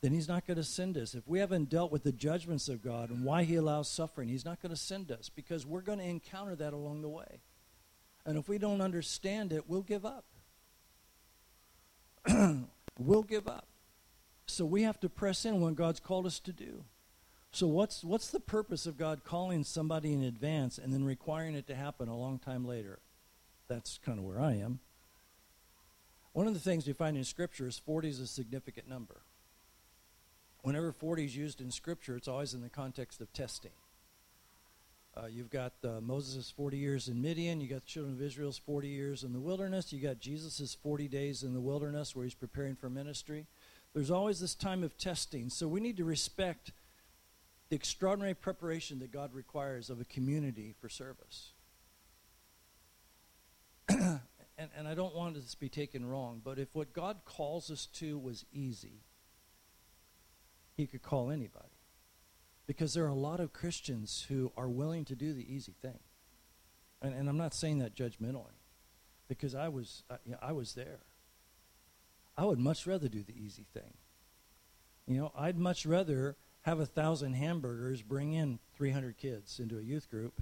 [0.00, 1.14] then He's not going to send us.
[1.14, 4.44] If we haven't dealt with the judgments of God and why He allows suffering, He's
[4.44, 7.40] not going to send us because we're going to encounter that along the way.
[8.26, 10.24] And if we don't understand it, we'll give up.
[12.98, 13.68] we'll give up.
[14.46, 16.84] So we have to press in when God's called us to do.
[17.50, 21.66] So what's what's the purpose of God calling somebody in advance and then requiring it
[21.68, 22.98] to happen a long time later?
[23.68, 24.80] That's kind of where I am.
[26.32, 29.22] One of the things we find in Scripture is 40 is a significant number.
[30.62, 33.70] Whenever 40 is used in Scripture, it's always in the context of testing.
[35.16, 37.60] Uh, you've got uh, Moses' 40 years in Midian.
[37.60, 39.92] You got the children of Israel's 40 years in the wilderness.
[39.92, 43.46] You got Jesus' 40 days in the wilderness where he's preparing for ministry.
[43.94, 45.48] There's always this time of testing.
[45.48, 46.72] So we need to respect
[47.68, 51.52] the extraordinary preparation that God requires of a community for service.
[53.88, 54.20] and,
[54.58, 57.86] and I don't want this to be taken wrong, but if what God calls us
[57.94, 59.04] to was easy,
[60.76, 61.68] He could call anybody.
[62.66, 65.98] Because there are a lot of Christians who are willing to do the easy thing.
[67.02, 68.56] And, and I'm not saying that judgmentally,
[69.28, 71.00] because I was, uh, you know, I was there.
[72.36, 73.94] I would much rather do the easy thing.
[75.06, 79.82] You know, I'd much rather have a thousand hamburgers bring in 300 kids into a
[79.82, 80.40] youth group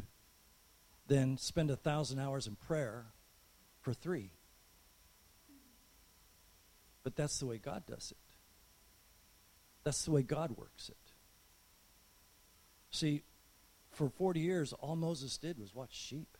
[1.08, 3.06] than spend a thousand hours in prayer
[3.80, 4.30] for three.
[7.02, 8.34] But that's the way God does it.
[9.84, 10.96] That's the way God works it.
[12.90, 13.24] See,
[13.90, 16.38] for 40 years, all Moses did was watch sheep.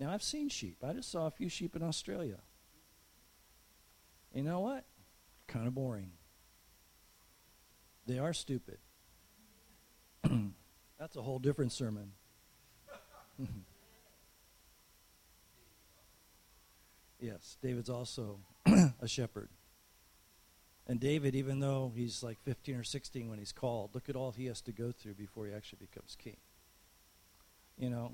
[0.00, 0.78] Now, I've seen sheep.
[0.82, 2.38] I just saw a few sheep in Australia.
[4.32, 4.84] You know what?
[5.46, 6.12] Kind of boring.
[8.06, 8.78] They are stupid.
[10.98, 12.12] That's a whole different sermon.
[17.20, 19.48] yes, David's also a shepherd.
[20.86, 24.30] And David, even though he's like 15 or 16 when he's called, look at all
[24.30, 26.36] he has to go through before he actually becomes king.
[27.76, 28.12] You know?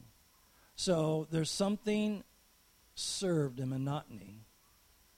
[0.74, 2.24] So there's something
[2.94, 4.46] served in monotony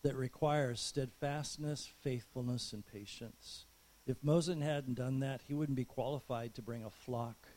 [0.04, 3.64] that requires steadfastness, faithfulness, and patience.
[4.06, 7.48] If Moses hadn't done that, he wouldn't be qualified to bring a flock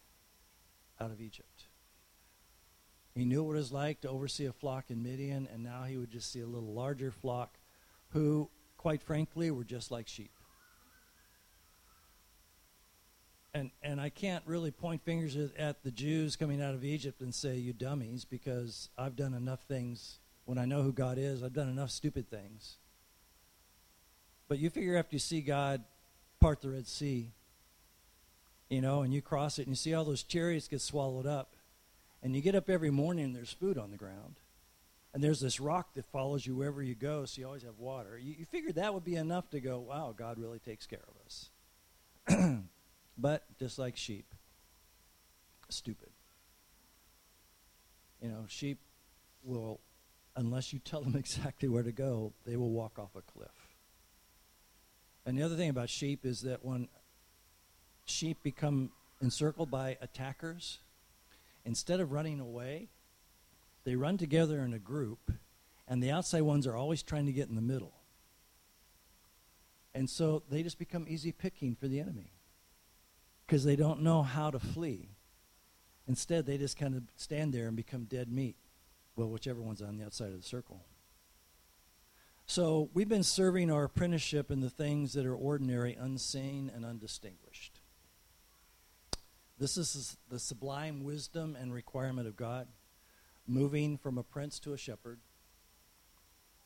[1.00, 1.66] out of Egypt.
[3.14, 5.98] He knew what it was like to oversee a flock in Midian, and now he
[5.98, 7.58] would just see a little larger flock
[8.10, 10.32] who, quite frankly, were just like sheep.
[13.54, 17.36] And, and I can't really point fingers at the Jews coming out of Egypt and
[17.36, 21.43] say, you dummies, because I've done enough things when I know who God is.
[21.43, 22.78] I've done enough stupid things.
[24.48, 25.84] But you figure after you see God
[26.39, 27.34] part the Red Sea,
[28.70, 31.54] you know, and you cross it and you see all those chariots get swallowed up.
[32.24, 34.39] And you get up every morning and there's food on the ground.
[35.14, 38.18] And there's this rock that follows you wherever you go, so you always have water.
[38.18, 41.26] You, you figured that would be enough to go, wow, God really takes care of
[41.26, 42.60] us.
[43.18, 44.34] but just like sheep,
[45.70, 46.10] stupid.
[48.22, 48.80] You know, sheep
[49.43, 49.80] will,
[50.38, 53.49] unless you tell them exactly where to go, they will walk off a cliff.
[55.25, 56.88] And the other thing about sheep is that when
[58.05, 60.79] sheep become encircled by attackers,
[61.65, 62.88] instead of running away,
[63.83, 65.31] they run together in a group,
[65.88, 67.93] and the outside ones are always trying to get in the middle.
[69.93, 72.31] And so they just become easy picking for the enemy
[73.45, 75.09] because they don't know how to flee.
[76.07, 78.55] Instead, they just kind of stand there and become dead meat.
[79.18, 80.86] Well, whichever one's on the outside of the circle.
[82.45, 87.82] So we've been serving our apprenticeship in the things that are ordinary, unseen, and undistinguished.
[89.59, 92.68] This is the sublime wisdom and requirement of God,
[93.47, 95.20] moving from a prince to a shepherd.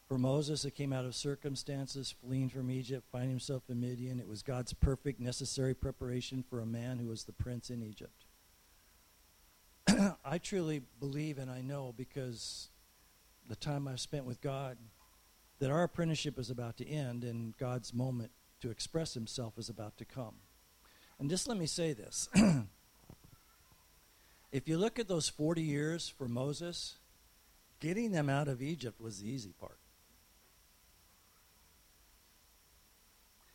[0.09, 4.19] For Moses, it came out of circumstances, fleeing from Egypt, finding himself in Midian.
[4.19, 8.20] It was God's perfect, necessary preparation for a man who was the prince in Egypt.
[10.25, 12.69] I truly believe and I know because
[13.47, 14.77] the time I've spent with God
[15.59, 18.31] that our apprenticeship is about to end and God's moment
[18.61, 20.35] to express himself is about to come.
[21.19, 22.29] And just let me say this.
[24.51, 26.97] if you look at those 40 years for Moses,
[27.79, 29.77] getting them out of Egypt was the easy part.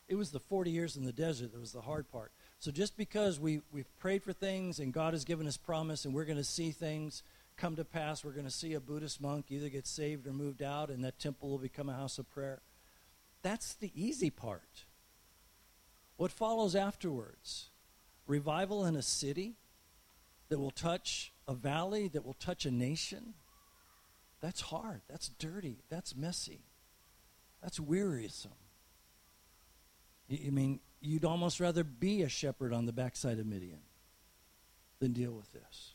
[0.07, 2.31] It was the 40 years in the desert that was the hard part.
[2.59, 6.13] So just because we, we've prayed for things and God has given us promise and
[6.13, 7.21] we're going to see things
[7.55, 10.63] come to pass, we're going to see a Buddhist monk either get saved or moved
[10.63, 12.61] out and that temple will become a house of prayer.
[13.43, 14.85] That's the easy part.
[16.17, 17.69] What follows afterwards?
[18.25, 19.55] Revival in a city
[20.49, 23.35] that will touch a valley, that will touch a nation.
[24.41, 25.01] That's hard.
[25.07, 25.83] That's dirty.
[25.89, 26.61] That's messy.
[27.61, 28.51] That's wearisome.
[30.27, 33.81] You mean you'd almost rather be a shepherd on the backside of Midian
[34.99, 35.93] than deal with this.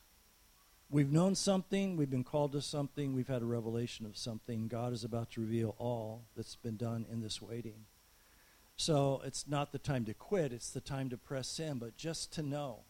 [0.90, 4.68] We've known something, we've been called to something, we've had a revelation of something.
[4.68, 7.86] God is about to reveal all that's been done in this waiting.
[8.76, 12.32] So it's not the time to quit, it's the time to press in, but just
[12.34, 12.80] to know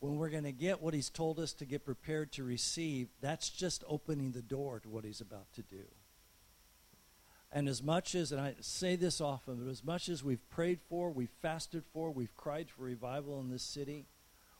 [0.00, 3.48] when we're going to get what He's told us to get prepared to receive, that's
[3.50, 5.84] just opening the door to what He's about to do.
[7.52, 10.80] And as much as, and I say this often, but as much as we've prayed
[10.88, 14.06] for, we've fasted for, we've cried for revival in this city,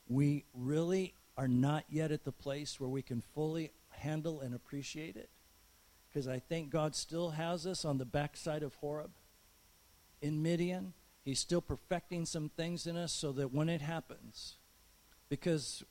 [0.08, 5.16] we really are not yet at the place where we can fully handle and appreciate
[5.16, 5.30] it.
[6.08, 9.12] Because I think God still has us on the backside of Horeb
[10.20, 10.92] in Midian.
[11.24, 14.56] He's still perfecting some things in us so that when it happens,
[15.28, 15.84] because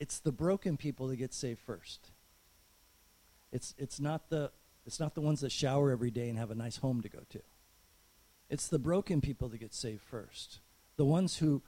[0.00, 2.10] it's the broken people that get saved first.
[3.52, 4.50] It's, it's not the
[4.86, 7.20] it's not the ones that shower every day and have a nice home to go
[7.30, 7.40] to.
[8.48, 10.60] It's the broken people that get saved first.
[10.96, 11.62] The ones who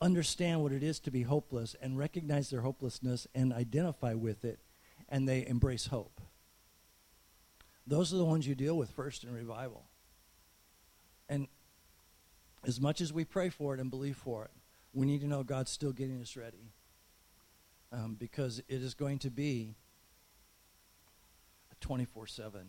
[0.00, 4.60] understand what it is to be hopeless and recognize their hopelessness and identify with it
[5.08, 6.20] and they embrace hope.
[7.86, 9.84] Those are the ones you deal with first in revival.
[11.28, 11.48] And
[12.64, 14.50] as much as we pray for it and believe for it,
[14.92, 16.72] we need to know God's still getting us ready.
[17.92, 19.74] Um, because it is going to be
[21.80, 22.60] 24 7,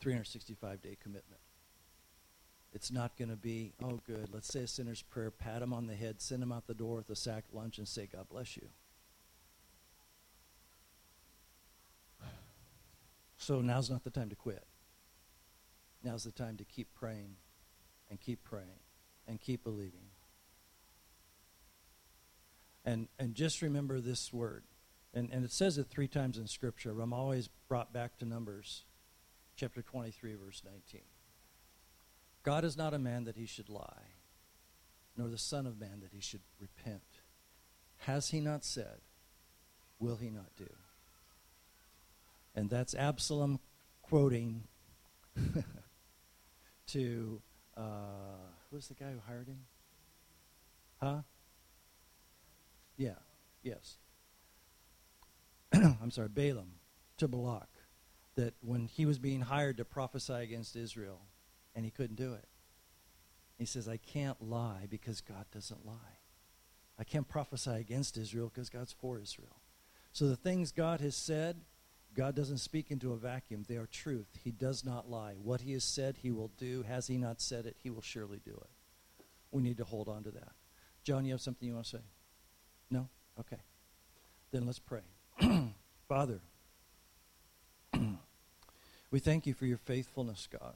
[0.00, 1.40] 365 day commitment.
[2.72, 5.86] It's not going to be, oh, good, let's say a sinner's prayer, pat him on
[5.86, 8.56] the head, send him out the door with a sack lunch, and say, God bless
[8.56, 8.68] you.
[13.38, 14.64] So now's not the time to quit.
[16.02, 17.36] Now's the time to keep praying
[18.10, 18.80] and keep praying
[19.26, 20.10] and keep believing.
[22.84, 24.64] And, and just remember this word
[25.16, 26.90] and, and it says it three times in Scripture.
[27.00, 28.84] I'm always brought back to Numbers
[29.56, 31.00] chapter 23, verse 19.
[32.42, 34.12] God is not a man that he should lie,
[35.16, 37.22] nor the Son of Man that he should repent.
[38.00, 39.00] Has he not said,
[39.98, 40.68] will he not do?
[42.54, 43.58] And that's Absalom
[44.02, 44.64] quoting
[46.88, 47.40] to,
[47.74, 47.80] uh,
[48.70, 49.60] who's the guy who hired him?
[51.00, 51.22] Huh?
[52.98, 53.16] Yeah,
[53.62, 53.96] yes.
[56.02, 56.72] I'm sorry, Balaam
[57.18, 57.68] to Balak
[58.36, 61.20] that when he was being hired to prophesy against Israel
[61.74, 62.46] and he couldn't do it.
[63.58, 66.18] He says, I can't lie because God doesn't lie.
[66.98, 69.62] I can't prophesy against Israel because God's for Israel.
[70.12, 71.56] So the things God has said,
[72.14, 73.64] God doesn't speak into a vacuum.
[73.66, 74.28] They are truth.
[74.42, 75.34] He does not lie.
[75.42, 76.82] What he has said, he will do.
[76.82, 79.24] Has he not said it, he will surely do it.
[79.50, 80.52] We need to hold on to that.
[81.04, 82.04] John, you have something you want to say?
[82.90, 83.08] No?
[83.38, 83.60] Okay.
[84.52, 85.02] Then let's pray.
[86.08, 86.40] Father,
[89.10, 90.74] we thank you for your faithfulness, God.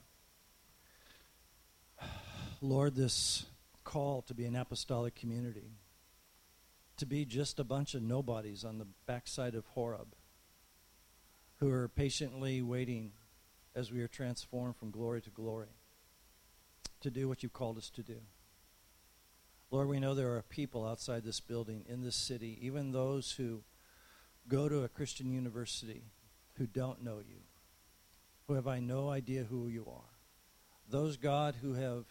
[2.61, 3.46] Lord, this
[3.84, 5.72] call to be an apostolic community,
[6.98, 10.14] to be just a bunch of nobodies on the backside of Horeb
[11.58, 13.12] who are patiently waiting
[13.74, 15.68] as we are transformed from glory to glory
[17.00, 18.16] to do what you've called us to do.
[19.70, 23.62] Lord, we know there are people outside this building, in this city, even those who
[24.51, 26.03] go to a Christian university
[26.55, 27.42] who don't know you,
[28.46, 30.11] who have I no idea who you are.
[30.88, 32.05] Those, God, who have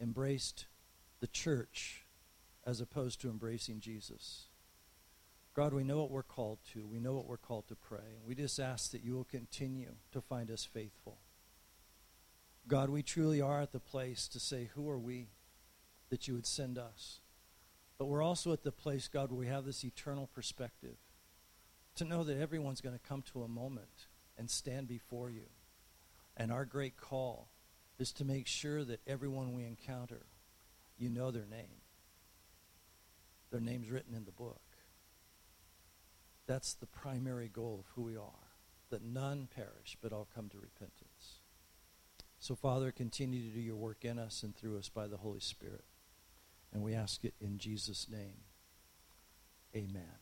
[0.00, 0.66] embraced
[1.20, 2.06] the church
[2.64, 4.46] as opposed to embracing Jesus.
[5.54, 6.86] God, we know what we're called to.
[6.86, 8.20] We know what we're called to pray.
[8.26, 11.18] We just ask that you will continue to find us faithful.
[12.66, 15.28] God, we truly are at the place to say, Who are we
[16.08, 17.20] that you would send us?
[17.98, 20.96] But we're also at the place, God, where we have this eternal perspective
[21.96, 24.06] to know that everyone's going to come to a moment
[24.38, 25.46] and stand before you.
[26.36, 27.48] And our great call
[27.98, 30.26] is to make sure that everyone we encounter,
[30.98, 31.82] you know their name.
[33.50, 34.62] Their name's written in the book.
[36.46, 38.56] That's the primary goal of who we are,
[38.90, 41.40] that none perish, but all come to repentance.
[42.38, 45.38] So, Father, continue to do your work in us and through us by the Holy
[45.38, 45.84] Spirit.
[46.72, 48.40] And we ask it in Jesus' name.
[49.76, 50.21] Amen.